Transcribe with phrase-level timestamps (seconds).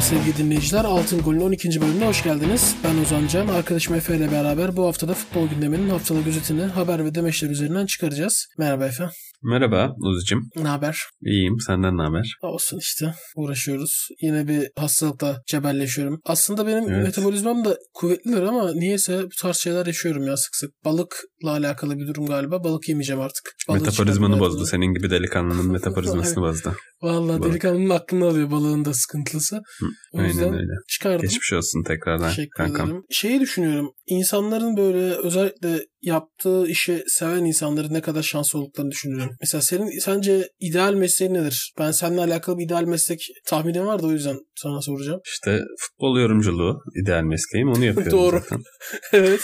[0.00, 0.84] Merhaba sevgili dinleyiciler.
[0.84, 1.80] Altın Gol'ün 12.
[1.80, 2.76] bölümüne hoş geldiniz.
[2.84, 3.48] Ben Ozan Can.
[3.48, 8.46] Arkadaşım Efe ile beraber bu haftada futbol gündeminin haftalık özetini haber ve demeçler üzerinden çıkaracağız.
[8.58, 9.10] Merhaba Efe.
[9.42, 10.50] Merhaba Uzi'cim.
[10.56, 11.02] Ne haber?
[11.22, 11.60] İyiyim.
[11.60, 12.36] Senden ne haber?
[12.42, 13.14] Olsun işte.
[13.36, 14.08] Uğraşıyoruz.
[14.22, 16.20] Yine bir hastalıkla cebelleşiyorum.
[16.24, 17.04] Aslında benim Evet.
[17.04, 20.70] metabolizmam da kuvvetlidir ama niyeyse bu tarz şeyler yaşıyorum ya sık sık.
[20.84, 22.64] Balıkla alakalı bir durum galiba.
[22.64, 23.52] Balık yemeyeceğim artık.
[23.68, 24.66] Balığı Metabolizmanı bozdu.
[24.66, 26.74] Senin gibi delikanlının metabolizmasını bozdu.
[27.02, 27.50] Vallahi Balık.
[27.52, 29.60] delikanlının aklını alıyor balığın da sıkıntılısı.
[30.12, 30.72] O Aynen yüzden öyle.
[30.88, 31.20] çıkardım.
[31.22, 32.86] Geçmiş olsun tekrardan Teşekkür kankam.
[32.88, 33.02] ederim.
[33.10, 33.92] Şeyi düşünüyorum.
[34.06, 39.36] İnsanların böyle özellikle yaptığı işi seven insanların ne kadar şanslı olduklarını düşünüyorum.
[39.40, 41.72] Mesela senin sence ideal mesleğin nedir?
[41.78, 45.20] Ben seninle alakalı bir ideal meslek tahminim var da o yüzden sana soracağım.
[45.32, 47.68] İşte futbol yorumculuğu ideal mesleğim.
[47.68, 48.40] Onu yapıyorum Doğru.
[48.40, 48.62] zaten.
[49.12, 49.40] evet.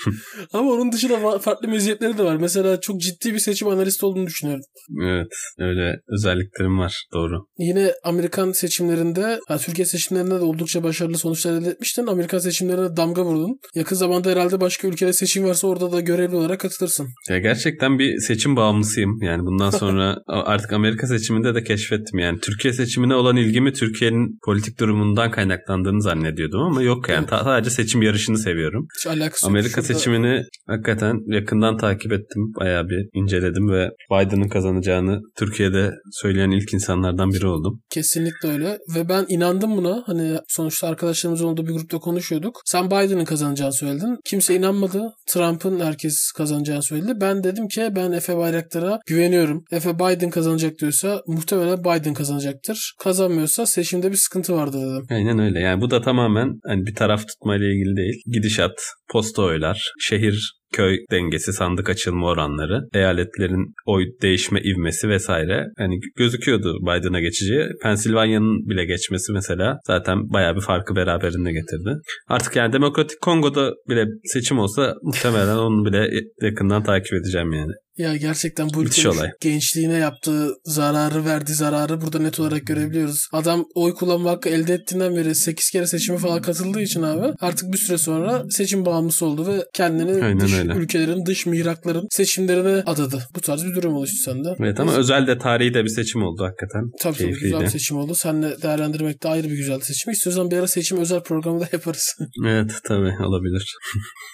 [0.52, 2.36] Ama onun dışında fa- farklı meziyetleri de var.
[2.36, 4.64] Mesela çok ciddi bir seçim analisti olduğunu düşünüyorum.
[5.04, 5.26] Evet.
[5.58, 7.04] Öyle özelliklerim var.
[7.12, 7.46] Doğru.
[7.58, 12.06] Yine Amerikan seçimlerinde, ha, Türkiye seçimlerinde de oldukça başarılı sonuçlar elde etmiştin.
[12.06, 13.58] Amerikan seçimlerine damga vurdun.
[13.74, 17.08] Yakın zamanda herhalde başka ülkede seçim varsa orada da görevli olarak katılırsın.
[17.28, 19.22] Ya gerçekten bir seçim bağımlısıyım.
[19.22, 22.18] Yani bundan sonra artık Amerika seçiminde de keşfettim.
[22.18, 27.26] Yani Türkiye seçimine olan ilgimi Türkiye'nin politik durumundan kaynaklandığını zannediyordum ama yok yani.
[27.26, 28.86] Ta- sadece seçim yarışını seviyorum.
[28.98, 29.50] Hiç alakası yok.
[29.50, 32.52] Amerika Şurada- seçimini hakikaten yakından takip ettim.
[32.60, 37.80] Bayağı bir inceledim ve Biden'ın kazanacağını Türkiye'de söyleyen ilk insanlardan biri oldum.
[37.90, 38.78] Kesinlikle öyle.
[38.96, 40.02] Ve ben inandım buna.
[40.06, 42.60] Hani sonuçta arkadaşlarımızın olduğu bir grupta konuşuyorduk.
[42.64, 44.16] Sen Biden'ın kazanacağını söyledin.
[44.24, 45.02] Kimse inanmadı.
[45.26, 47.12] Trump'ın herkes kazanacağını söyledi.
[47.20, 49.64] Ben dedim ki ben Efe Bayraktar'a güveniyorum.
[49.72, 52.94] Efe Biden kazanacak diyorsa muhtemelen Biden kazanacaktır.
[53.00, 55.06] Kazanmıyorsa seçimde bir sıkıntı vardı dedim.
[55.10, 55.60] Aynen öyle.
[55.60, 58.22] Yani bu da tamamen hani bir taraf tutmayla ilgili değil.
[58.26, 58.80] Gidişat,
[59.12, 65.66] posta oylar, şehir köy dengesi, sandık açılma oranları, eyaletlerin oy değişme ivmesi vesaire.
[65.78, 67.66] Yani gözüküyordu Biden'a geçeceği.
[67.82, 72.00] Pensilvanya'nın bile geçmesi mesela zaten bayağı bir farkı beraberinde getirdi.
[72.28, 76.10] Artık yani Demokratik Kongo'da bile seçim olsa muhtemelen onu bile
[76.42, 77.72] yakından takip edeceğim yani.
[77.98, 79.28] Ya gerçekten bu ülkenin olay.
[79.40, 83.28] gençliğine yaptığı zararı, verdiği zararı burada net olarak görebiliyoruz.
[83.32, 87.72] Adam oy kullanma hakkı elde ettiğinden beri 8 kere seçime falan katıldığı için abi artık
[87.72, 90.72] bir süre sonra seçim bağımlısı oldu ve kendini Aynen dış öyle.
[90.72, 93.22] ülkelerin, dış mihrakların seçimlerine adadı.
[93.36, 94.48] Bu tarz bir durum oluştu sende.
[94.60, 96.82] Evet ama özel de tarihi de bir seçim oldu hakikaten.
[97.00, 98.14] Tabii tabii güzel bir seçim oldu.
[98.14, 100.12] Seninle değerlendirmek de ayrı bir güzel seçim.
[100.12, 102.14] İstiyorsan bir ara seçim özel programı da yaparız.
[102.46, 103.74] Evet tabii olabilir.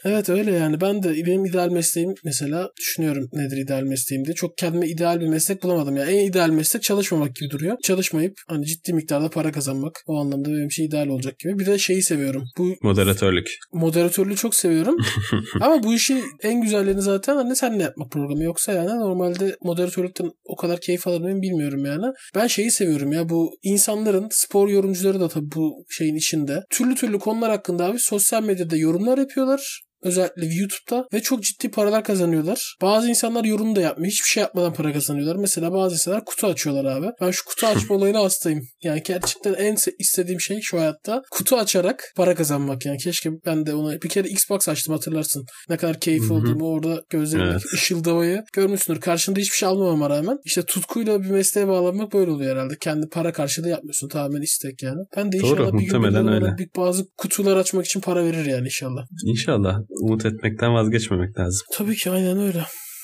[0.05, 0.81] evet öyle yani.
[0.81, 4.35] Ben de benim ideal mesleğim mesela düşünüyorum nedir ideal mesleğim diye.
[4.35, 5.97] Çok kendime ideal bir meslek bulamadım.
[5.97, 7.77] Yani en ideal meslek çalışmamak gibi duruyor.
[7.85, 10.03] Çalışmayıp hani ciddi miktarda para kazanmak.
[10.07, 11.59] O anlamda benim için ideal olacak gibi.
[11.59, 12.45] Bir de şeyi seviyorum.
[12.59, 13.49] Bu Moderatörlük.
[13.73, 14.97] moderatörlüğü çok seviyorum.
[15.61, 18.43] Ama bu işin en güzellerini zaten hani senle yapmak programı.
[18.45, 22.07] Yoksa yani normalde moderatörlükten o kadar keyif alır mıyım bilmiyorum yani.
[22.35, 26.61] Ben şeyi seviyorum ya bu insanların spor yorumcuları da tabii bu şeyin içinde.
[26.71, 29.83] Türlü türlü konular hakkında abi sosyal medyada yorumlar yapıyorlar.
[30.07, 32.77] Özellikle YouTube'da ve çok ciddi paralar kazanıyorlar.
[32.83, 34.11] Bazı insanlar yorum da yapmıyor.
[34.13, 35.37] Hiçbir şey yapmadan para kazanıyorlar.
[35.37, 37.07] Mesela bazı insanlar kutu açıyorlar abi.
[37.21, 38.61] Ben şu kutu açma olayına hastayım.
[38.83, 42.87] Yani gerçekten en istediğim şey şu hayatta kutu açarak para kazanmak.
[42.87, 45.45] Yani keşke ben de ona bir kere Xbox açtım hatırlarsın.
[45.69, 47.75] Ne kadar keyif olduğumu orada gözlerimdeki Evet.
[47.75, 49.01] ışıldamayı görmüşsündür.
[49.01, 52.75] Karşında hiçbir şey almamama rağmen işte tutkuyla bir mesleğe bağlanmak böyle oluyor herhalde.
[52.81, 54.09] Kendi para karşılığı yapmıyorsun.
[54.09, 55.01] Tamamen istek yani.
[55.17, 56.59] Ben de Doğru, inşallah bir gün muhtemelen öyle.
[56.59, 59.03] bir bazı kutular açmak için para verir yani inşallah.
[59.27, 59.79] İnşallah.
[60.01, 61.67] Umut etmekten vazgeçmemek lazım.
[61.73, 62.63] Tabii ki aynen öyle.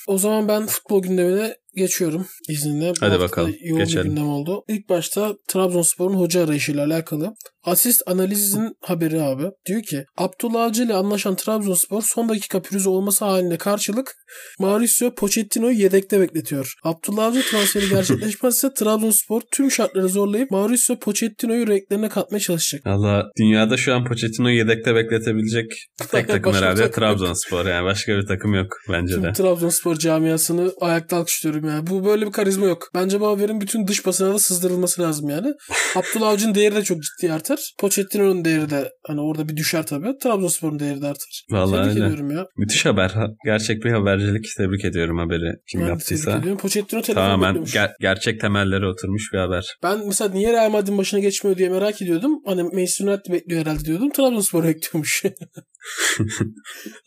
[0.08, 2.90] O zaman ben futbol gündemine geçiyorum izninle.
[2.90, 4.04] Bu Hadi bakalım, Yoğun geçelim.
[4.04, 4.62] bir gündem oldu.
[4.68, 7.34] İlk başta Trabzonspor'un hoca arayışıyla alakalı.
[7.64, 9.44] Asist analizin haberi abi.
[9.66, 14.14] Diyor ki Abdullah Avcı ile anlaşan Trabzonspor son dakika pürüzü olması haline karşılık
[14.58, 16.74] Mauricio Pochettino'yu yedekte bekletiyor.
[16.84, 22.86] Abdullah Avcı transferi gerçekleşmezse Trabzonspor tüm şartları zorlayıp Mauricio Pochettino'yu renklerine katmaya çalışacak.
[22.86, 25.66] Valla dünyada şu an Pochettino'yu yedekte bekletebilecek
[26.10, 26.90] tek takım herhalde.
[26.90, 27.66] Trabzonspor.
[27.66, 29.32] Yani başka bir takım yok bence Tüm de.
[29.32, 31.86] Trabzonspor camiasını ayakta alkışlıyorum yani.
[31.86, 32.88] Bu böyle bir karizma yok.
[32.94, 35.52] Bence bu haberin bütün dış basına da sızdırılması lazım yani.
[35.96, 37.51] Abdullah Avcı'nın değeri de çok ciddi artar.
[37.80, 40.18] Pochettino'nun değeri de hani orada bir düşer tabii.
[40.22, 41.44] Trabzonspor'un değeri de artar.
[41.50, 42.06] Vallahi Tebrik öyle.
[42.06, 42.46] ediyorum ya.
[42.56, 43.10] Müthiş haber.
[43.10, 44.46] Ha- Gerçek bir habercilik.
[44.56, 45.38] Tebrik ediyorum haberi
[45.70, 46.38] kim Ben de tebrik yaptıysa.
[46.38, 46.58] ediyorum.
[46.58, 49.66] Pochettino telefon Tamamen ger- gerçek temellere oturmuş bir haber.
[49.82, 52.32] Ben mesela niye Real Madrid'in başına geçmiyor diye merak ediyordum.
[52.46, 54.10] Hani Manchester United bekliyor herhalde diyordum.
[54.10, 55.22] Trabzonspor bekliyormuş.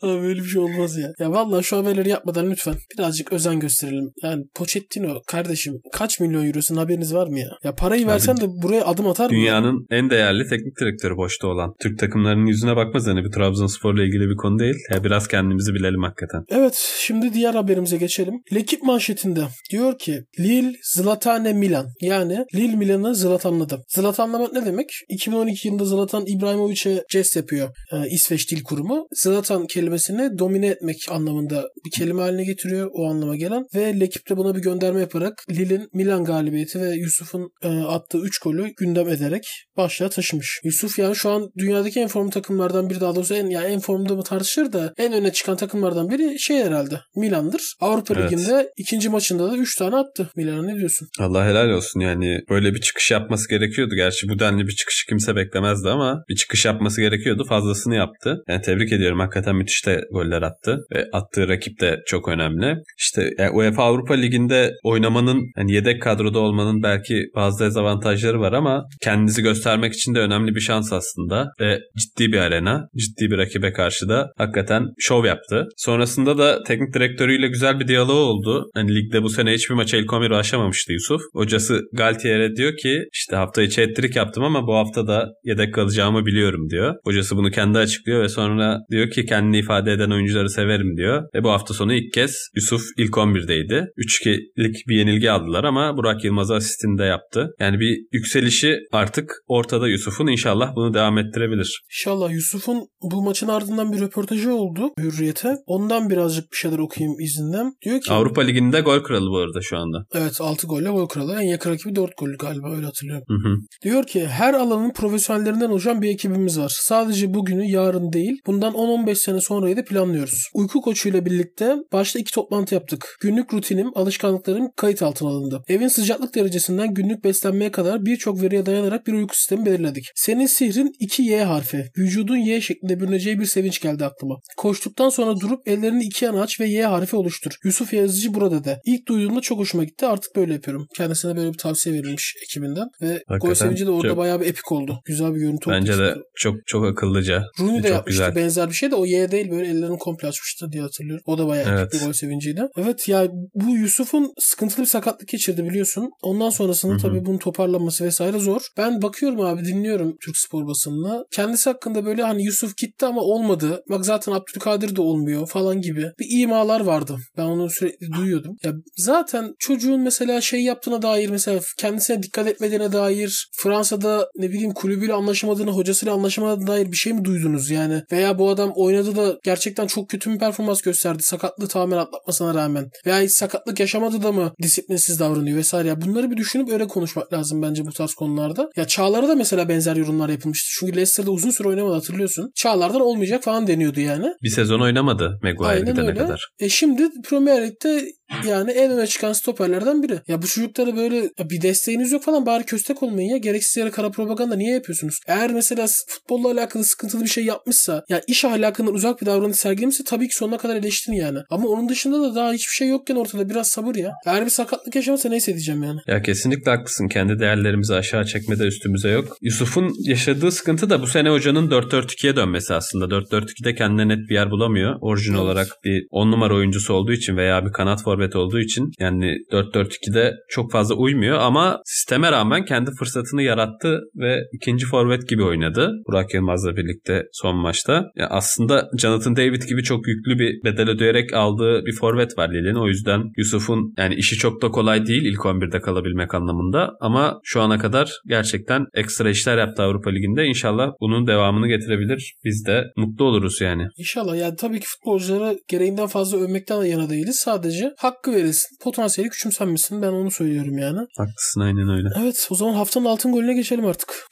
[0.02, 1.12] Abi böyle bir şey olmaz ya.
[1.18, 4.10] Ya vallahi şu haberleri yapmadan lütfen birazcık özen gösterelim.
[4.22, 7.50] Yani Pochettino kardeşim kaç milyon eurosun haberiniz var mı ya?
[7.64, 9.30] Ya parayı versen de buraya adım atar mı?
[9.30, 11.74] Dünyanın en değerli teknik direktörü boşta olan.
[11.80, 14.74] Türk takımlarının yüzüne bakmaz hani bir Trabzonspor'la ilgili bir konu değil.
[14.90, 16.44] Ya biraz kendimizi bilelim hakikaten.
[16.48, 18.34] Evet şimdi diğer haberimize geçelim.
[18.54, 19.40] Lekip manşetinde
[19.70, 21.86] diyor ki Lille Zlatane Milan.
[22.00, 23.84] Yani Lille Milan'ı Zlatanladı.
[23.88, 24.88] Zlatanlamak ne demek?
[25.08, 27.68] 2012 yılında Zlatan İbrahimovic'e jest yapıyor.
[27.92, 29.06] Ee, İsveç Dil Kurumu.
[29.12, 34.36] Zlatan kelimesini domine etmek anlamında bir kelime haline getiriyor o anlama gelen ve Lekip de
[34.36, 39.44] buna bir gönderme yaparak Lille'in Milan galibiyeti ve Yusuf'un e, attığı 3 golü gündem ederek
[39.76, 40.60] başlığa taşımış.
[40.64, 44.14] Yusuf yani şu an dünyadaki en formlu takımlardan biri daha doğrusu en, yani en formda
[44.14, 47.74] mı tartışır da en öne çıkan takımlardan biri şey herhalde Milan'dır.
[47.80, 48.32] Avrupa evet.
[48.32, 50.30] Ligi'nde ikinci maçında da 3 tane attı.
[50.36, 51.08] Milan'a ne diyorsun?
[51.20, 53.94] Allah helal olsun yani böyle bir çıkış yapması gerekiyordu.
[53.94, 57.44] Gerçi bu denli bir çıkışı kimse beklemezdi ama bir çıkış yapması gerekiyordu.
[57.48, 58.36] Fazlasını yaptı.
[58.48, 59.20] Yani tebrik ediyorum.
[59.20, 60.86] Hakikaten müthiş de goller attı.
[60.94, 62.76] Ve attığı rakip de çok önemli.
[62.98, 68.84] İşte yani UEFA Avrupa Ligi'nde oynamanın yani yedek kadroda olmanın belki bazı dezavantajları var ama
[69.02, 71.48] kendinizi göstermek için de önemli bir şans aslında.
[71.60, 72.88] Ve ciddi bir arena.
[72.96, 75.68] Ciddi bir rakibe karşı da hakikaten şov yaptı.
[75.76, 78.70] Sonrasında da teknik direktörüyle güzel bir diyaloğu oldu.
[78.74, 81.20] Hani ligde bu sene hiçbir maça ilk 11 aşamamıştı Yusuf.
[81.32, 86.26] Hocası Galtier'e diyor ki işte hafta içi ettirik yaptım ama bu hafta da yedek kalacağımı
[86.26, 86.94] biliyorum diyor.
[87.04, 88.45] Hocası bunu kendi açıklıyor ve sonra
[88.90, 91.22] diyor ki kendini ifade eden oyuncuları severim diyor.
[91.34, 93.86] Ve bu hafta sonu ilk kez Yusuf ilk 11'deydi.
[94.24, 97.50] 3-2'lik bir yenilgi aldılar ama Burak Yılmaz asistini de yaptı.
[97.60, 101.82] Yani bir yükselişi artık ortada Yusuf'un inşallah bunu devam ettirebilir.
[101.90, 105.56] İnşallah Yusuf'un bu maçın ardından bir röportajı oldu Hürriyet'e.
[105.66, 107.72] Ondan birazcık bir şeyler okuyayım izinden.
[107.84, 110.04] Diyor ki Avrupa Ligi'nde gol kralı bu arada şu anda.
[110.14, 111.34] Evet 6 golle gol kralı.
[111.34, 113.24] En yakın rakibi 4 gol galiba öyle hatırlıyorum.
[113.28, 113.56] Hı hı.
[113.84, 116.72] Diyor ki her alanın profesyonellerinden oluşan bir ekibimiz var.
[116.74, 120.50] Sadece bugünü yarın değil bundan 10-15 sene sonrayı da planlıyoruz.
[120.54, 123.16] Uyku koçuyla birlikte başta iki toplantı yaptık.
[123.20, 125.62] Günlük rutinim, alışkanlıklarım kayıt altına alındı.
[125.68, 130.04] Evin sıcaklık derecesinden günlük beslenmeye kadar birçok veriye dayanarak bir uyku sistemi belirledik.
[130.14, 131.84] Senin sihrin 2Y harfi.
[131.98, 134.36] Vücudun Y şeklinde bürüneceği bir sevinç geldi aklıma.
[134.56, 137.52] Koştuktan sonra durup ellerini iki yana aç ve Y harfi oluştur.
[137.64, 138.80] Yusuf Yazıcı burada de.
[138.84, 140.06] İlk duyduğumda çok hoşuma gitti.
[140.06, 140.86] Artık böyle yapıyorum.
[140.96, 142.88] Kendisine böyle bir tavsiye verilmiş ekibinden.
[143.02, 144.18] Ve Hakikaten gol sevinci de orada çok...
[144.18, 145.00] bayağı bir epik oldu.
[145.04, 145.78] Güzel bir görüntü oldu.
[145.78, 147.42] Bence de çok çok akıllıca.
[147.60, 148.44] Rooney de yapmıştı güzel.
[148.44, 151.24] benzer bir şey de o Y değil böyle ellerini komple açmıştı diye hatırlıyorum.
[151.26, 151.92] O da bayağı evet.
[151.92, 152.62] bir gol sevinciydi.
[152.76, 156.10] Evet ya bu Yusuf'un sıkıntılı bir sakatlık geçirdi biliyorsun.
[156.22, 158.60] Ondan sonrasında tabii bunun toparlanması vesaire zor.
[158.76, 161.24] Ben bakıyorum abi dinliyorum Türk spor basınına.
[161.30, 163.82] Kendisi hakkında böyle hani Yusuf gitti ama olmadı.
[163.90, 166.12] Bak zaten Abdülkadir de olmuyor falan gibi.
[166.18, 167.16] Bir imalar vardı.
[167.36, 168.56] Ben onu sürekli duyuyordum.
[168.64, 174.74] Ya zaten çocuğun mesela şey yaptığına dair mesela kendisine dikkat etmediğine dair Fransa'da ne bileyim
[174.74, 178.02] kulübüyle anlaşamadığını, hocasıyla anlaşamadığına dair bir şey mi duydunuz yani?
[178.12, 181.22] Veya bu adam oynadı da gerçekten çok kötü bir performans gösterdi.
[181.22, 182.90] Sakatlığı tamamen atlatmasına rağmen.
[183.06, 185.88] Veya hiç sakatlık yaşamadı da mı disiplinsiz davranıyor vesaire.
[185.88, 188.70] Ya bunları bir düşünüp öyle konuşmak lazım bence bu tarz konularda.
[188.76, 190.68] Ya Çağlar'a da mesela benzer yorumlar yapılmıştı.
[190.78, 192.50] Çünkü Leicester'da uzun süre oynamadı hatırlıyorsun.
[192.54, 194.26] Çağlar'dan olmayacak falan deniyordu yani.
[194.42, 196.18] Bir sezon oynamadı Maguire Aynen gidene öyle.
[196.18, 196.48] kadar.
[196.58, 198.08] E şimdi Premier Lig'de
[198.48, 200.20] yani en öne çıkan stoperlerden biri.
[200.28, 203.36] Ya bu çocuklara böyle bir desteğiniz yok falan bari köstek olmayın ya.
[203.36, 205.18] Gereksiz yere kara propaganda niye yapıyorsunuz?
[205.26, 210.04] Eğer mesela futbolla alakalı sıkıntılı bir şey yapmışsa ya iş ahlakından uzak bir davranış sergilemişse
[210.04, 211.38] tabii ki sonuna kadar eleştirin yani.
[211.50, 214.12] Ama onun dışında da daha hiçbir şey yokken ortada biraz sabır ya.
[214.26, 216.00] Eğer bir sakatlık yaşamasa neyse diyeceğim yani.
[216.06, 217.08] Ya kesinlikle haklısın.
[217.08, 219.36] Kendi değerlerimizi aşağı çekmede üstümüze yok.
[219.40, 223.04] Yusuf'un yaşadığı sıkıntı da bu sene hocanın 4-4-2'ye dönmesi aslında.
[223.04, 224.96] 4-4-2'de kendine net bir yer bulamıyor.
[225.00, 225.42] Orijin evet.
[225.42, 230.34] olarak bir 10 numara oyuncusu olduğu için veya bir kanat forvet olduğu için yani 4-4-2'de
[230.48, 235.92] çok fazla uymuyor ama sisteme rağmen kendi fırsatını yarattı ve ikinci forvet gibi oynadı.
[236.08, 237.85] Burak Yılmaz'la birlikte son maçta.
[237.92, 242.84] Yani aslında Jonathan David gibi çok yüklü bir bedel ödeyerek aldığı bir forvet var Lille'nin.
[242.84, 247.60] O yüzden Yusuf'un yani işi çok da kolay değil ilk 11'de kalabilmek anlamında ama şu
[247.60, 250.44] ana kadar gerçekten ekstra işler yaptı Avrupa Ligi'nde.
[250.44, 252.34] İnşallah bunun devamını getirebilir.
[252.44, 253.88] Biz de mutlu oluruz yani.
[253.98, 257.36] İnşallah yani tabii ki futbolcuları gereğinden fazla övmekten yana değiliz.
[257.36, 258.76] Sadece hakkı verilsin.
[258.82, 260.02] Potansiyeli küçümsenmesin.
[260.02, 260.98] Ben onu söylüyorum yani.
[261.18, 262.08] Haklısın aynen öyle.
[262.20, 264.26] Evet o zaman haftanın altın golüne geçelim artık.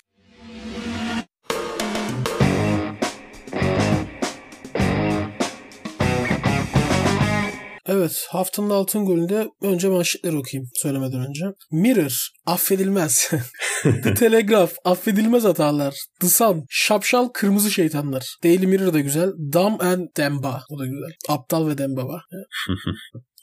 [7.86, 11.44] Evet haftanın altın golünde önce manşetleri okuyayım söylemeden önce.
[11.72, 13.30] Mirror affedilmez.
[13.82, 15.94] The Telegraph affedilmez hatalar.
[16.20, 18.36] The Sun şapşal kırmızı şeytanlar.
[18.44, 19.32] Daily Mirror da güzel.
[19.52, 21.10] Dumb and Demba o da güzel.
[21.28, 22.22] Aptal ve Demba var.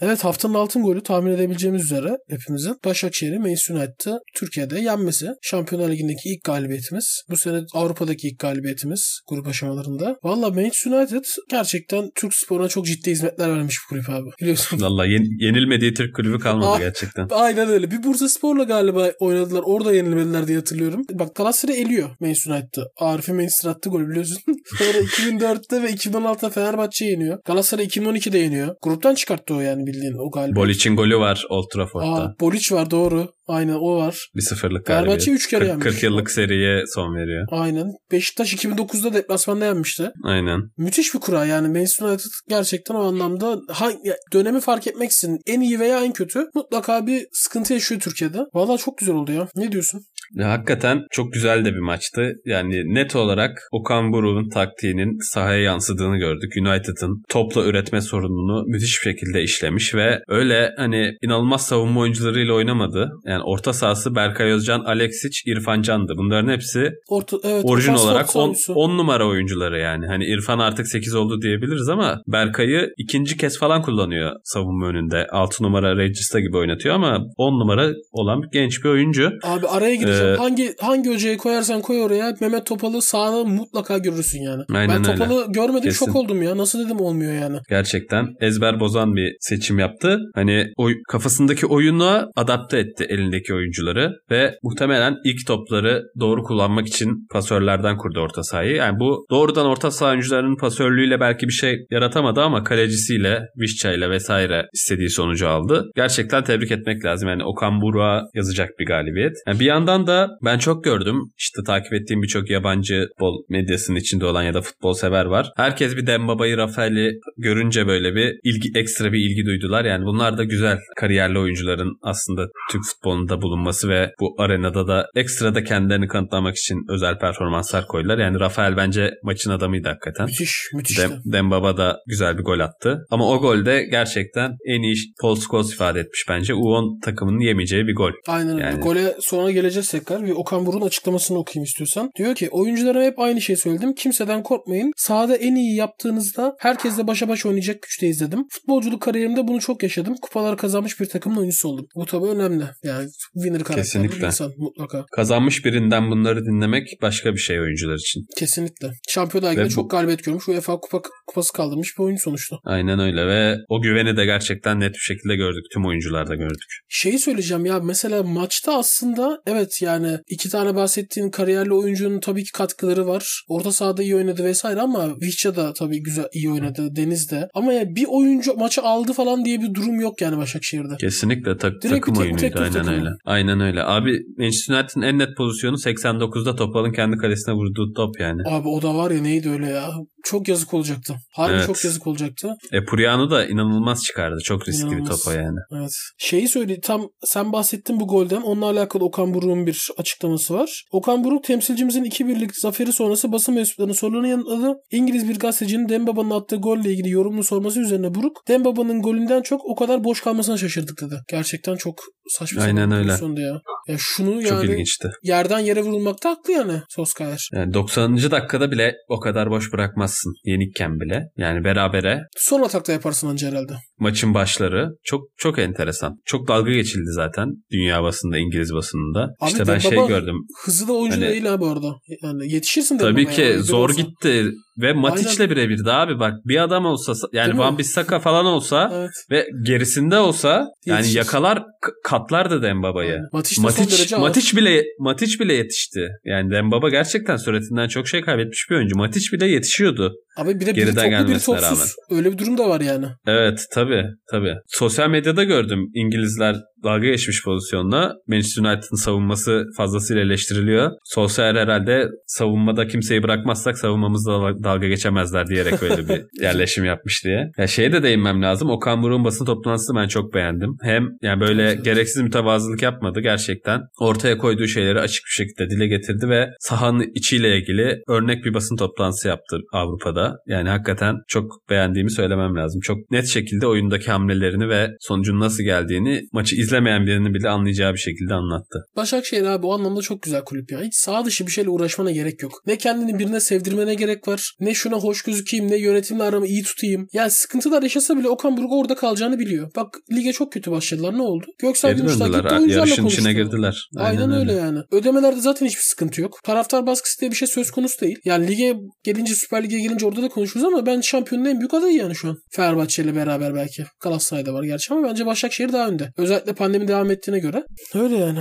[0.00, 5.28] Evet haftanın altın golü tahmin edebileceğimiz üzere hepimizin Başakşehir'i Manchester United'ı Türkiye'de yenmesi.
[5.42, 7.22] Şampiyonlar Ligi'ndeki ilk galibiyetimiz.
[7.30, 10.16] Bu sene Avrupa'daki ilk galibiyetimiz grup aşamalarında.
[10.22, 14.28] Valla Manchester United gerçekten Türk sporuna çok ciddi hizmetler vermiş bu kulüp abi.
[14.40, 14.80] Biliyorsun.
[14.80, 17.28] Valla yen- yenilmediği Türk kulübü kalmadı Aa, gerçekten.
[17.30, 17.90] Aynen öyle.
[17.90, 19.62] Bir Bursa Spor'la galiba oynadılar.
[19.64, 21.02] Orada yenilmediler diye hatırlıyorum.
[21.12, 22.84] Bak Galatasaray eliyor Manchester United'ı.
[22.96, 24.38] Arif'e Manchester attı gol biliyorsun.
[24.78, 27.38] Sonra 2004'te ve 2016'da Fenerbahçe yeniyor.
[27.46, 28.74] Galatasaray 2012'de yeniyor.
[28.82, 30.56] Gruptan çıkarttı o yani bildiğin o galibiyet.
[30.56, 32.06] Bolic'in golü var Old Trafford'da.
[32.06, 33.28] Aa, Boliç var doğru.
[33.48, 34.28] Aynen o var.
[34.36, 35.40] Bir sıfırlık Fenerbahçe galibiyet.
[35.40, 35.84] üç kere 40, yenmiş.
[35.84, 37.46] 40 yıllık seriye son veriyor.
[37.50, 37.86] Aynen.
[38.12, 40.10] Beşiktaş 2009'da deplasmanda yenmişti.
[40.24, 40.60] Aynen.
[40.76, 45.60] Müthiş bir kura yani Manchester United gerçekten o anlamda ha, ya, dönemi fark etmeksizin en
[45.60, 48.38] iyi veya en kötü mutlaka bir sıkıntı yaşıyor Türkiye'de.
[48.54, 49.48] Valla çok güzel oldu ya.
[49.56, 50.00] Ne diyorsun?
[50.38, 52.32] Hakikaten çok güzel de bir maçtı.
[52.44, 56.52] Yani net olarak Okan Buruk'un taktiğinin sahaya yansıdığını gördük.
[56.60, 63.10] United'ın topla üretme sorununu müthiş bir şekilde işlemiş ve öyle hani inanılmaz savunma oyuncularıyla oynamadı.
[63.26, 66.12] Yani orta sahası Berkay Özcan, Alexic, İrfan Can'dı.
[66.16, 68.98] Bunların hepsi Orta, evet, orijin olarak orta 10 savunucusu.
[68.98, 70.06] numara oyuncuları yani.
[70.06, 75.26] Hani İrfan artık 8 oldu diyebiliriz ama Berkay'ı ikinci kez falan kullanıyor savunma önünde.
[75.30, 79.30] 6 numara Regista gibi oynatıyor ama 10 numara olan genç bir oyuncu.
[79.42, 80.19] Abi araya gireceğim.
[80.20, 84.62] Ee, hangi hangi hocayı koyarsan koy oraya Mehmet Topal'ı sağda mutlaka görürsün yani.
[84.74, 85.18] Aynen ben öyle.
[85.18, 86.06] Topal'ı görmedim Kesin.
[86.06, 86.56] şok oldum ya.
[86.56, 87.58] Nasıl dedim olmuyor yani.
[87.68, 90.18] Gerçekten ezber bozan bir seçim yaptı.
[90.34, 97.26] Hani oy, kafasındaki oyuna adapte etti elindeki oyuncuları ve muhtemelen ilk topları doğru kullanmak için
[97.32, 98.76] pasörlerden kurdu orta sahayı.
[98.76, 104.10] Yani bu doğrudan orta saha oyuncularının pasörlüğüyle belki bir şey yaratamadı ama kalecisiyle, Vişça ile
[104.10, 105.90] vesaire istediği sonucu aldı.
[105.96, 107.28] Gerçekten tebrik etmek lazım.
[107.28, 109.36] Yani Okan Buruk'a yazacak bir galibiyet.
[109.46, 110.09] Yani bir yandan da
[110.44, 111.16] ben çok gördüm.
[111.38, 115.52] İşte takip ettiğim birçok yabancı futbol medyasının içinde olan ya da futbol sever var.
[115.56, 119.84] Herkes bir Dembaba'yı, Rafael'i görünce böyle bir ilgi ekstra bir ilgi duydular.
[119.84, 125.54] Yani bunlar da güzel kariyerli oyuncuların aslında Türk futbolunda bulunması ve bu arenada da ekstra
[125.54, 128.18] da kendilerini kanıtlamak için özel performanslar koydular.
[128.18, 130.26] Yani Rafael bence maçın adamıydı hakikaten.
[130.26, 130.70] Müthiş.
[130.74, 131.02] Müthişti.
[131.02, 133.06] Dem, Dembaba da güzel bir gol attı.
[133.10, 136.52] Ama o golde gerçekten en iyi Paul Scholes ifade etmiş bence.
[136.52, 138.12] U10 takımının yemeyeceği bir gol.
[138.28, 138.64] Aynen öyle.
[138.64, 140.24] Yani- Gole sonra geleceğiz tekrar.
[140.24, 142.10] Bir Okan Buruk'un açıklamasını okuyayım istiyorsan.
[142.18, 143.94] Diyor ki oyunculara hep aynı şeyi söyledim.
[143.94, 144.92] Kimseden korkmayın.
[144.96, 148.44] Sahada en iyi yaptığınızda herkesle başa baş oynayacak güçte izledim.
[148.50, 150.14] Futbolculuk kariyerimde bunu çok yaşadım.
[150.22, 151.86] Kupalar kazanmış bir takımın oyuncusu oldum.
[151.96, 152.64] Bu tabii önemli.
[152.82, 154.26] Yani winner karakterli Kesinlikle.
[154.26, 155.04] insan mutlaka.
[155.16, 158.26] Kazanmış birinden bunları dinlemek başka bir şey oyuncular için.
[158.36, 158.90] Kesinlikle.
[159.08, 160.48] Şampiyonlar Ligi'nde Ve bu- çok galibiyet görmüş.
[160.48, 162.56] UEFA kupa, kupası kaldırmış bir oyuncu sonuçta.
[162.64, 165.64] Aynen öyle ve o güveni de gerçekten net bir şekilde gördük.
[165.72, 166.68] Tüm oyuncularda gördük.
[166.88, 172.52] Şeyi söyleyeceğim ya mesela maçta aslında evet yani iki tane bahsettiğin kariyerli oyuncunun tabii ki
[172.54, 173.42] katkıları var.
[173.48, 176.88] Orta sahada iyi oynadı vesaire ama Vişça da tabii güzel iyi oynadı.
[176.96, 177.48] Deniz de.
[177.54, 180.96] Ama ya bir oyuncu maçı aldı falan diye bir durum yok yani Başakşehir'de.
[181.00, 182.92] Kesinlikle tak- Direkt takım tek- oyunuydu tek bir aynen takım.
[182.94, 183.08] öyle.
[183.24, 183.82] Aynen öyle.
[183.84, 188.42] Abi Manchester United'ın en net pozisyonu 89'da Topal'ın kendi kalesine vurduğu top yani.
[188.46, 189.90] Abi o da var ya neydi öyle ya.
[190.24, 191.14] Çok yazık olacaktı.
[191.32, 191.66] Harbi Evet.
[191.66, 192.48] çok yazık olacaktı.
[192.72, 194.38] E Puriano da inanılmaz çıkardı.
[194.44, 195.10] Çok riskli İnanılmaz.
[195.10, 195.58] bir topa yani.
[195.72, 195.90] Evet.
[196.18, 198.40] Şeyi söyle tam sen bahsettin bu golden.
[198.42, 200.84] Onunla alakalı Okan Buruk'un bir açıklaması var.
[200.92, 204.74] Okan Buruk temsilcimizin 2-1'lik zaferi sonrası basın mensuplarının sorularını yanıtladı.
[204.90, 209.74] İngiliz bir gazetecinin Dembaba'nın attığı golle ilgili yorumunu sorması üzerine Buruk Dembaba'nın golünden çok o
[209.74, 211.14] kadar boş kalmasına şaşırdık dedi.
[211.30, 213.12] Gerçekten çok saçma Aynen öyle.
[213.12, 213.60] ya.
[213.88, 215.08] Ya şunu Çok yani ilginçti.
[215.22, 217.48] yerden yere vurulmakta haklı yani Soskayer.
[217.54, 218.16] Yani 90.
[218.16, 220.32] dakikada bile o kadar boş bırakmazsın.
[220.44, 221.22] Yenikken bile.
[221.36, 223.72] Yani berabere Son atakta yaparsın anca herhalde.
[223.98, 226.16] maçın başları çok çok enteresan.
[226.24, 229.28] Çok dalga geçildi zaten dünya basında, İngiliz basınında.
[229.40, 230.36] Abi işte ben şey Dembaba gördüm.
[230.64, 231.92] Hızlı da oyuncu Hani- değil ha bu arada.
[232.22, 234.00] Yani yetişirsin Tabii Dembaba'ya ki yani, zor olsa.
[234.02, 236.34] gitti ve Matic'le birebirdi abi bak.
[236.44, 237.58] Bir adam olsa yani Değil?
[237.58, 239.10] Van Bissaka falan olsa Evet.
[239.30, 241.16] ve gerisinde olsa yani Yetişir.
[241.18, 243.10] yakalar k- katlardı Dembaba'yı.
[243.12, 243.28] Aynen.
[243.32, 244.16] Matic Matic.
[244.16, 246.08] Matic bile Matic bile yetişti.
[246.24, 248.96] Yani Dembaba gerçekten süratinden çok şey kaybetmiş bir oyuncu.
[248.96, 250.12] Matic bile yetişiyordu.
[250.40, 251.62] Abi bir de biri Geriden toplu biri topsuz.
[251.62, 251.86] rağmen.
[252.10, 253.06] Öyle bir durum da var yani.
[253.26, 254.54] Evet tabii tabii.
[254.66, 258.14] Sosyal medyada gördüm İngilizler dalga geçmiş pozisyonla.
[258.26, 260.90] Manchester United'ın savunması fazlasıyla eleştiriliyor.
[261.04, 264.32] Solskjaer herhalde savunmada kimseyi bırakmazsak savunmamızda
[264.64, 267.50] dalga geçemezler diyerek böyle bir yerleşim yapmış diye.
[267.58, 268.70] Ya şeye de değinmem lazım.
[268.70, 270.70] Okan Buruk'un basın toplantısını ben çok beğendim.
[270.82, 273.80] Hem yani böyle gereksiz mütevazılık yapmadı gerçekten.
[274.00, 278.76] Ortaya koyduğu şeyleri açık bir şekilde dile getirdi ve sahanın içiyle ilgili örnek bir basın
[278.76, 280.29] toplantısı yaptı Avrupa'da.
[280.30, 282.80] Da yani hakikaten çok beğendiğimi söylemem lazım.
[282.80, 287.98] Çok net şekilde oyundaki hamlelerini ve sonucun nasıl geldiğini maçı izlemeyen birinin bile anlayacağı bir
[287.98, 288.78] şekilde anlattı.
[288.96, 290.80] Başakşehir abi o anlamda çok güzel kulüp ya.
[290.82, 292.52] Hiç sağ dışı bir şeyle uğraşmana gerek yok.
[292.66, 294.52] Ne kendini birine sevdirmene gerek var.
[294.60, 297.06] Ne şuna hoş gözükeyim ne yönetimle aramı iyi tutayım.
[297.12, 299.70] Yani sıkıntılar yaşasa bile Okan Buruk orada kalacağını biliyor.
[299.76, 301.46] Bak lige çok kötü başladılar ne oldu?
[301.58, 303.20] Göksel Gümüşler gitti oyuncularla konuştu.
[303.20, 303.88] içine girdiler.
[303.96, 304.78] Aynen, öyle yani.
[304.92, 306.38] Ödemelerde zaten hiçbir sıkıntı yok.
[306.44, 308.18] Taraftar baskısı diye bir şey söz konusu değil.
[308.24, 311.96] Yani lige gelince Süper Lig'e gelince orada da konuşuruz ama ben şampiyonun en büyük adayı
[311.96, 312.36] yani şu an.
[312.50, 313.84] Fenerbahçe ile beraber belki.
[314.00, 316.12] Galatasaray'da var gerçi ama bence Başakşehir daha önde.
[316.16, 317.64] Özellikle pandemi devam ettiğine göre.
[317.94, 318.40] Öyle yani.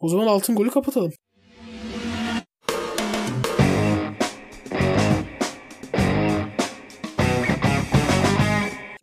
[0.00, 1.12] O zaman altın golü kapatalım.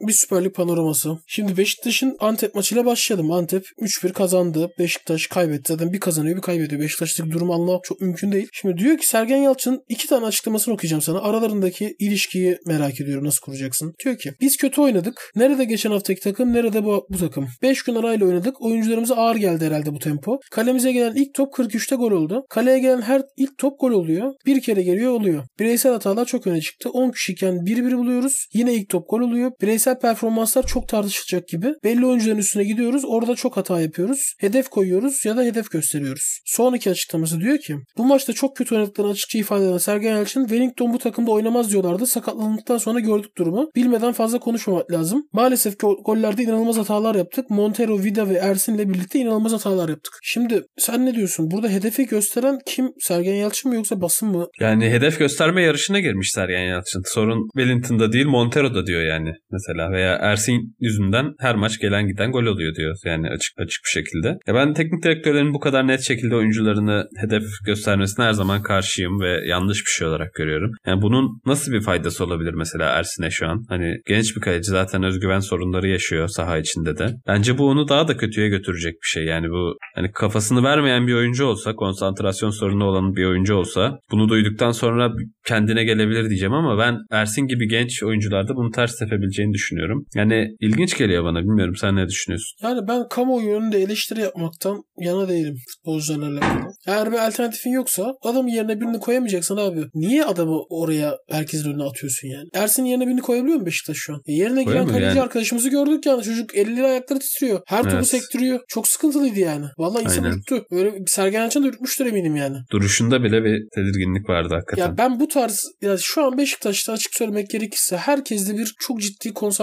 [0.01, 1.17] Bir Süper Lig panoraması.
[1.27, 3.31] Şimdi Beşiktaş'ın Antep maçıyla başlayalım.
[3.31, 4.71] Antep 3-1 kazandı.
[4.79, 5.73] Beşiktaş kaybetti.
[5.73, 6.81] Zaten bir kazanıyor bir kaybediyor.
[6.81, 8.47] Beşiktaş'taki durumu anlamak çok mümkün değil.
[8.53, 11.21] Şimdi diyor ki Sergen Yalçın iki tane açıklamasını okuyacağım sana.
[11.21, 13.25] Aralarındaki ilişkiyi merak ediyorum.
[13.25, 13.93] Nasıl kuracaksın?
[14.05, 15.31] Diyor ki biz kötü oynadık.
[15.35, 16.53] Nerede geçen haftaki takım?
[16.53, 17.47] Nerede bu, bu takım?
[17.61, 18.61] 5 gün arayla oynadık.
[18.61, 20.39] Oyuncularımıza ağır geldi herhalde bu tempo.
[20.51, 22.45] Kalemize gelen ilk top 43'te gol oldu.
[22.49, 24.33] Kaleye gelen her ilk top gol oluyor.
[24.45, 25.43] Bir kere geliyor oluyor.
[25.59, 26.89] Bireysel hatalar çok öne çıktı.
[26.89, 28.45] 10 kişiyken 1-1 buluyoruz.
[28.53, 29.51] Yine ilk top gol oluyor.
[29.61, 31.73] Bireysel performanslar çok tartışılacak gibi.
[31.83, 33.03] Belli oyuncuların üstüne gidiyoruz.
[33.07, 34.33] Orada çok hata yapıyoruz.
[34.39, 36.39] Hedef koyuyoruz ya da hedef gösteriyoruz.
[36.45, 40.93] Sonraki açıklaması diyor ki bu maçta çok kötü oynadıklarını açıkça ifade eden Sergen Yalçın Wellington
[40.93, 42.05] bu takımda oynamaz diyorlardı.
[42.05, 43.69] Sakatlandıktan sonra gördük durumu.
[43.75, 45.23] Bilmeden fazla konuşmamak lazım.
[45.33, 47.49] Maalesef ki gollerde inanılmaz hatalar yaptık.
[47.49, 50.13] Montero, Vida ve Ersin'le birlikte inanılmaz hatalar yaptık.
[50.23, 51.51] Şimdi sen ne diyorsun?
[51.51, 52.89] Burada hedefi gösteren kim?
[52.99, 54.47] Sergen Yalçın mı yoksa basın mı?
[54.59, 57.01] Yani hedef gösterme yarışına girmiş Sergen Yalçın.
[57.05, 62.43] Sorun Wellington'da değil Montero'da diyor yani mesela veya Ersin yüzünden her maç gelen giden gol
[62.43, 62.95] oluyor diyor.
[63.05, 64.37] Yani açık açık bir şekilde.
[64.47, 69.47] Ya ben teknik direktörlerin bu kadar net şekilde oyuncularını hedef göstermesine her zaman karşıyım ve
[69.47, 70.71] yanlış bir şey olarak görüyorum.
[70.87, 73.65] Yani bunun nasıl bir faydası olabilir mesela Ersin'e şu an?
[73.69, 77.15] Hani genç bir kaleci zaten özgüven sorunları yaşıyor saha içinde de.
[77.27, 79.25] Bence bu onu daha da kötüye götürecek bir şey.
[79.25, 84.29] Yani bu hani kafasını vermeyen bir oyuncu olsa, konsantrasyon sorunu olan bir oyuncu olsa bunu
[84.29, 85.11] duyduktan sonra
[85.47, 89.68] kendine gelebilir diyeceğim ama ben Ersin gibi genç oyuncularda bunu ters tepebileceğini düşünüyorum.
[90.15, 91.39] Yani ilginç geliyor bana.
[91.39, 92.57] Bilmiyorum sen ne düşünüyorsun?
[92.63, 96.71] Yani ben kamuoyu önünde eleştiri yapmaktan yana değilim futbolcularla alakalı.
[96.87, 99.83] Eğer bir alternatifin yoksa adamın yerine birini koyamayacaksın abi.
[99.93, 102.47] Niye adamı oraya herkesin önüne atıyorsun yani?
[102.53, 104.21] Ersin yerine birini koyabiliyor mu Beşiktaş şu an?
[104.27, 105.21] E yerine giren kaleci yani.
[105.21, 106.23] arkadaşımızı gördük yani.
[106.23, 107.61] Çocuk elleri ayakları titriyor.
[107.67, 108.07] Her topu Evet.
[108.07, 108.59] sektiriyor.
[108.67, 109.65] Çok sıkıntılıydı yani.
[109.77, 110.63] Vallahi insan ürktü.
[110.71, 112.57] Böyle Sergen Yalçın da ürkmüştür eminim yani.
[112.71, 114.83] Duruşunda bile bir tedirginlik vardı hakikaten.
[114.91, 119.33] Ya ben bu tarz ya şu an Beşiktaş'ta açık söylemek gerekirse herkeste bir çok ciddi
[119.33, 119.58] konsantrasyon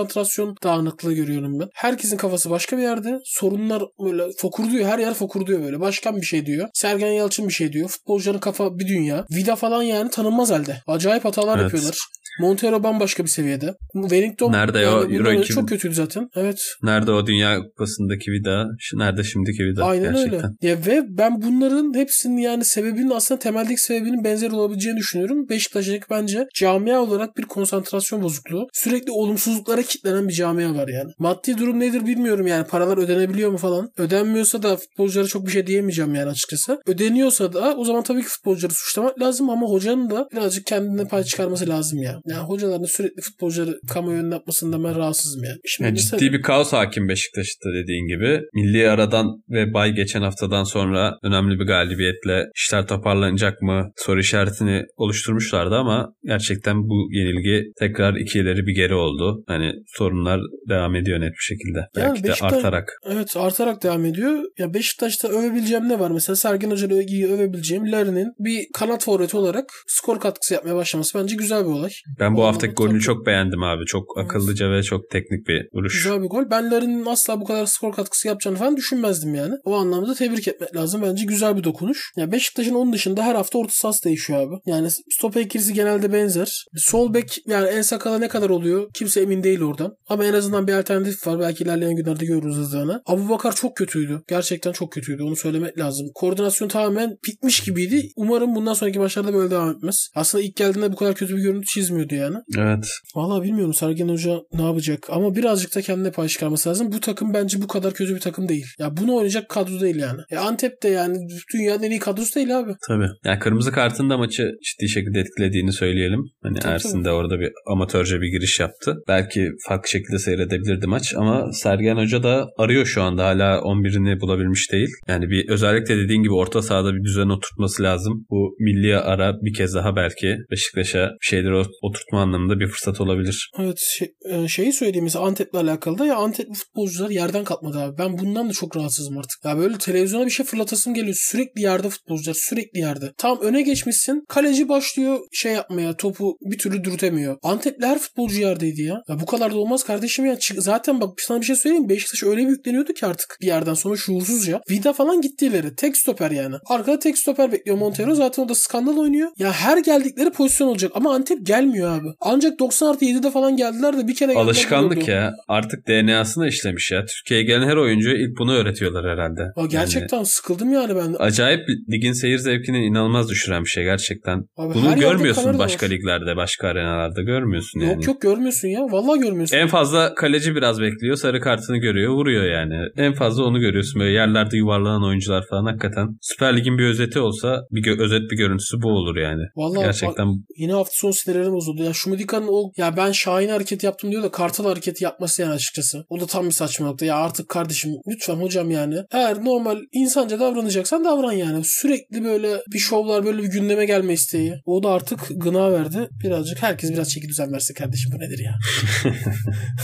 [0.62, 1.68] dağınıklığı görüyorum ben.
[1.74, 3.20] Herkesin kafası başka bir yerde.
[3.24, 4.86] Sorunlar böyle fokurduyor.
[4.88, 5.80] Her yer fokurduyor böyle.
[5.80, 6.68] Başkan bir şey diyor.
[6.74, 7.88] Sergen Yalçın bir şey diyor.
[7.88, 9.26] Futbolcuların kafa bir dünya.
[9.30, 10.82] Vida falan yani tanınmaz halde.
[10.86, 11.62] Acayip hatalar Evet.
[11.62, 11.98] yapıyorlar.
[12.38, 13.74] Montero bambaşka bir seviyede.
[13.92, 15.54] Wellington Nerede yani o bundan Euro önce 2000?
[15.54, 16.30] çok kötüydü zaten.
[16.36, 16.62] Evet.
[16.82, 18.66] Nerede o Dünya Kupası'ndaki vida?
[18.94, 19.84] Nerede şimdiki vida?
[19.84, 20.34] Aynen gerçekten.
[20.34, 20.46] öyle.
[20.62, 25.48] Ya ve ben bunların hepsinin yani sebebinin aslında temeldeki sebebinin benzer olabileceğini düşünüyorum.
[25.48, 28.68] Beşiktaş'taki bence camia olarak bir konsantrasyon bozukluğu.
[28.72, 31.10] Sürekli olumsuzluklara kilitlenen bir camia var yani.
[31.18, 32.66] Maddi durum nedir bilmiyorum yani.
[32.66, 33.90] Paralar ödenebiliyor mu falan.
[33.98, 36.78] Ödenmiyorsa da futbolculara çok bir şey diyemeyeceğim yani açıkçası.
[36.86, 41.24] Ödeniyorsa da o zaman tabii ki futbolcuları suçlamak lazım ama hocanın da birazcık kendine pay
[41.24, 42.20] çıkarması lazım ya.
[42.26, 45.58] Yani hocaların sürekli futbolcuları kamuoyu önüne atmasından ben rahatsızım yani.
[45.64, 48.40] Şimdi Yani mesela- ciddi bir kaos hakim Beşiktaş'ta dediğin gibi.
[48.54, 54.82] Milli aradan ve bay geçen haftadan sonra önemli bir galibiyetle işler toparlanacak mı soru işaretini
[54.96, 59.44] oluşturmuşlardı ama gerçekten bu yenilgi tekrar iki ileri bir geri oldu.
[59.46, 61.78] Hani sorunlar devam ediyor net bir şekilde.
[61.96, 62.92] Belki de Beşiktaş- artarak.
[63.10, 64.42] Evet artarak devam ediyor.
[64.58, 66.10] Ya Beşiktaş'ta övebileceğim ne var?
[66.10, 71.36] Mesela Sergen Hoca'yla iyi övebileceğim Larin'in bir kanat forveti olarak skor katkısı yapmaya başlaması bence
[71.36, 71.90] güzel bir olay.
[72.20, 72.86] Ben bu Vallahi haftaki tabii.
[72.86, 73.84] golünü çok beğendim abi.
[73.86, 74.26] Çok Evet.
[74.26, 75.92] akıllıca ve çok teknik bir vuruş.
[75.94, 76.50] Güzel bir gol.
[76.50, 79.54] Ben Larin'in asla bu kadar skor katkısı yapacağını falan düşünmezdim yani.
[79.64, 81.02] O anlamda tebrik etmek lazım.
[81.02, 82.12] Bence güzel bir dokunuş.
[82.16, 84.54] Ya Beşiktaş'ın onun dışında her hafta orta sahası değişiyor abi.
[84.66, 86.64] Yani stoper ikilisi genelde benzer.
[86.76, 88.88] Sol bek yani en sakala ne kadar oluyor?
[88.94, 89.96] Kimse emin değil oradan.
[90.08, 91.40] Ama en azından bir alternatif var.
[91.40, 93.02] Belki ilerleyen günlerde görürüz hızlarını.
[93.06, 94.22] Abu Bakar çok kötüydü.
[94.28, 95.22] Gerçekten çok kötüydü.
[95.22, 96.06] Onu söylemek lazım.
[96.14, 98.08] Koordinasyon tamamen bitmiş gibiydi.
[98.16, 100.08] Umarım bundan sonraki maçlarda böyle devam etmez.
[100.14, 102.36] Aslında ilk geldiğinde bu kadar kötü bir görüntü çizmiyordu yani.
[102.58, 102.88] Evet.
[103.14, 106.92] Vallahi bilmiyorum Sergen Hoca ne yapacak ama birazcık da kendine pay çıkarması lazım.
[106.92, 108.66] Bu takım bence bu kadar kötü bir takım değil.
[108.78, 110.20] Ya bunu oynayacak kadro değil yani.
[110.30, 111.18] E Antep de yani
[111.54, 112.72] dünyanın en iyi kadrosu değil abi.
[112.88, 113.06] Tabii.
[113.24, 116.20] Yani kırmızı kartın da maçı ciddi şekilde etkilediğini söyleyelim.
[116.42, 117.04] Hani Tabii, Ersin tabii.
[117.04, 118.94] de orada bir amatörce bir giriş yaptı.
[119.08, 123.24] Belki farklı şekilde seyredebilirdi maç ama Sergen Hoca da arıyor şu anda.
[123.24, 124.88] Hala 11'ini bulabilmiş değil.
[125.08, 128.26] Yani bir özellikle dediğin gibi orta sahada bir düzen oturtması lazım.
[128.30, 133.00] Bu milli ara bir kez daha belki Beşiktaş'a bir şeyleri ot- oturtma anlamında bir fırsat
[133.00, 133.50] olabilir.
[133.58, 137.98] Evet şey, e, şeyi mesela Antep'le alakalı da ya Antepli futbolcular yerden kalkmadı abi.
[137.98, 139.44] Ben bundan da çok rahatsızım artık.
[139.44, 141.16] Ya böyle televizyona bir şey fırlatasım geliyor.
[141.18, 143.12] Sürekli yerde futbolcular sürekli yerde.
[143.18, 144.24] Tam öne geçmişsin.
[144.28, 147.36] Kaleci başlıyor şey yapmaya topu bir türlü dürtemiyor.
[147.42, 149.02] Antep'li her futbolcu yerdeydi ya.
[149.08, 150.38] Ya bu kadar da olmaz kardeşim ya.
[150.58, 151.88] Zaten bak sana bir şey söyleyeyim.
[151.88, 154.60] Beşiktaş öyle bir yükleniyordu ki artık bir yerden sonra şuursuzca.
[154.70, 155.74] Vida falan gitti ileri.
[155.74, 156.56] Tek stoper yani.
[156.66, 158.14] Arkada tek stoper bekliyor Montero.
[158.14, 159.28] Zaten o da skandal oynuyor.
[159.38, 160.92] Ya her geldikleri pozisyon olacak.
[160.94, 162.08] Ama Antep gelmiyor abi.
[162.20, 165.32] Ancak 90 artı 7'de falan geldiler de bir kere Alışkanlık ya.
[165.48, 167.04] Artık DNA'sına işlemiş ya.
[167.04, 169.42] Türkiye'ye gelen her oyuncu ilk bunu öğretiyorlar herhalde.
[169.56, 171.16] Aa, gerçekten yani, sıkıldım yani ben.
[171.18, 174.44] Acayip ligin seyir zevkini inanılmaz düşüren bir şey gerçekten.
[174.56, 175.90] Abi, bunu görmüyorsun başka var.
[175.90, 177.92] liglerde, başka arenalarda görmüyorsun yani.
[177.92, 178.80] Yok yok görmüyorsun ya.
[178.80, 179.56] Vallahi görmüyorsun.
[179.56, 181.16] En fazla kaleci biraz bekliyor.
[181.16, 182.12] Sarı kartını görüyor.
[182.12, 182.74] Vuruyor yani.
[182.96, 184.00] En fazla onu görüyorsun.
[184.00, 186.08] Böyle yerlerde yuvarlanan oyuncular falan hakikaten.
[186.20, 189.42] Süper Lig'in bir özeti olsa bir özet bir görüntüsü bu olur yani.
[189.56, 190.28] Vallahi Gerçekten.
[190.28, 191.82] Bak, yine hafta sonu sinirlerim bozuldu.
[191.82, 196.04] Ya Şumidika'nın o ya ben Şahin hareket yaptım diyor da Kartal hareketi yapması yani açıkçası.
[196.08, 197.04] O da tam bir saçmalıktı.
[197.04, 198.96] Ya artık kardeşim lütfen hocam yani.
[199.12, 201.64] Eğer normal insanca davranacaksan davran yani.
[201.64, 204.54] Sürekli böyle bir şovlar böyle bir gündeme gelme isteği.
[204.64, 206.08] O da artık gına verdi.
[206.24, 208.54] Birazcık herkes biraz çeki düzen verse kardeşim bu nedir ya?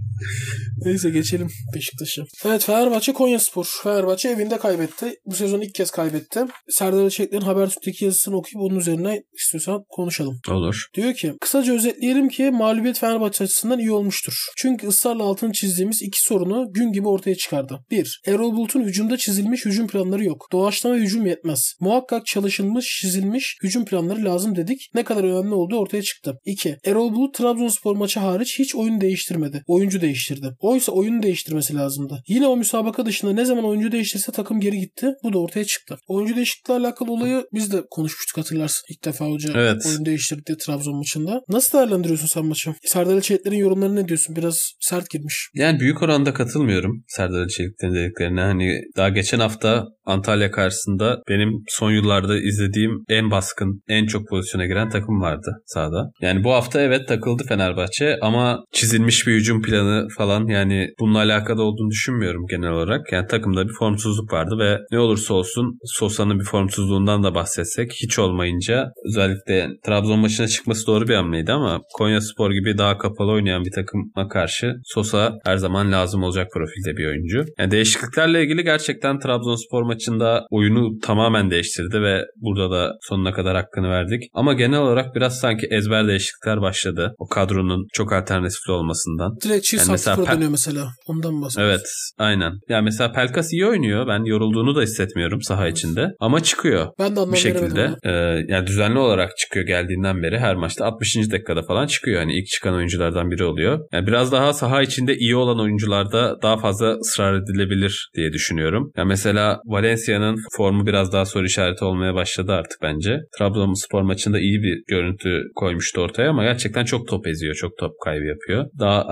[0.85, 2.23] Neyse geçelim Beşiktaş'a.
[2.45, 3.67] Evet Fenerbahçe Konya Spor.
[3.83, 5.15] Fenerbahçe evinde kaybetti.
[5.27, 6.41] Bu sezon ilk kez kaybetti.
[6.69, 10.41] Serdar Açıklar'ın Habertürk'teki yazısını okuyup onun üzerine istiyorsan konuşalım.
[10.51, 10.87] Olur.
[10.95, 14.35] Diyor ki kısaca özetleyelim ki mağlubiyet Fenerbahçe açısından iyi olmuştur.
[14.57, 17.81] Çünkü ısrarla altını çizdiğimiz iki sorunu gün gibi ortaya çıkardı.
[17.91, 18.21] 1.
[18.27, 20.47] Erol Bulut'un hücumda çizilmiş hücum planları yok.
[20.53, 21.75] Doğaçlama hücum yetmez.
[21.81, 24.81] Muhakkak çalışılmış, çizilmiş hücum planları lazım dedik.
[24.95, 26.39] Ne kadar önemli olduğu ortaya çıktı.
[26.45, 26.77] 2.
[26.85, 29.63] Erol Bulut Trabzonspor maçı hariç hiç oyun değiştirmedi.
[29.67, 30.57] Oyuncu değiştirdi.
[30.61, 32.23] Oysa oyunu değiştirmesi lazımdı.
[32.29, 35.07] Yine o müsabaka dışında ne zaman oyuncu değiştirse takım geri gitti.
[35.23, 35.99] Bu da ortaya çıktı.
[36.09, 38.83] Oyuncu değişiklikle alakalı olayı biz de konuşmuştuk hatırlarsın.
[38.91, 39.87] İlk defa hoca evet.
[39.87, 41.41] oyun değiştirdi Trabzon maçında.
[41.49, 42.75] Nasıl değerlendiriyorsun sen maçı?
[42.85, 44.37] Serdar Ali yorumları ne diyorsun?
[44.37, 45.51] Biraz sert girmiş.
[45.55, 48.41] Yani büyük oranda katılmıyorum Serdar Ali dediklerine.
[48.41, 54.67] Hani daha geçen hafta Antalya karşısında benim son yıllarda izlediğim en baskın, en çok pozisyona
[54.67, 56.11] giren takım vardı sahada.
[56.21, 61.63] Yani bu hafta evet takıldı Fenerbahçe ama çizilmiş bir hücum planı falan yani bununla alakalı
[61.63, 63.13] olduğunu düşünmüyorum genel olarak.
[63.13, 68.19] Yani takımda bir formsuzluk vardı ve ne olursa olsun Sosa'nın bir formsuzluğundan da bahsetsek hiç
[68.19, 73.65] olmayınca özellikle Trabzon maçına çıkması doğru bir hamleydi ama Konya Spor gibi daha kapalı oynayan
[73.65, 77.45] bir takıma karşı Sosa her zaman lazım olacak profilde bir oyuncu.
[77.59, 83.89] Yani değişikliklerle ilgili gerçekten Trabzonspor maçında oyunu tamamen değiştirdi ve burada da sonuna kadar hakkını
[83.89, 84.23] verdik.
[84.35, 87.15] Ama genel olarak biraz sanki ezber değişiklikler başladı.
[87.19, 89.37] O kadronun çok alternatifli olmasından.
[89.45, 90.93] Direkt çift mesela dönüyor mesela.
[91.07, 91.75] Ondan bahsediyoruz.
[91.75, 91.87] Evet
[92.19, 92.53] aynen.
[92.69, 94.07] Yani mesela Pelkas iyi oynuyor.
[94.07, 95.79] Ben yorulduğunu da hissetmiyorum saha evet.
[95.79, 96.09] içinde.
[96.21, 96.89] Ama çıkıyor.
[96.99, 97.95] Ben de bir şekilde.
[98.05, 98.11] Ee,
[98.49, 101.17] yani düzenli olarak çıkıyor geldiğinden beri her maçta 60.
[101.17, 102.21] dakikada falan çıkıyor.
[102.21, 103.81] Yani ilk çıkan oyunculardan biri oluyor.
[103.93, 108.93] Yani biraz daha saha içinde iyi olan oyuncularda daha fazla ısrar edilebilir diye düşünüyorum.
[108.97, 113.19] Yani mesela Valencia'nın formu biraz daha soru işareti olmaya başladı artık bence.
[113.39, 117.55] Trabzonspor maçında iyi bir görüntü koymuştu ortaya ama gerçekten çok top eziyor.
[117.55, 118.67] Çok top kaybı yapıyor.
[118.79, 119.05] Daha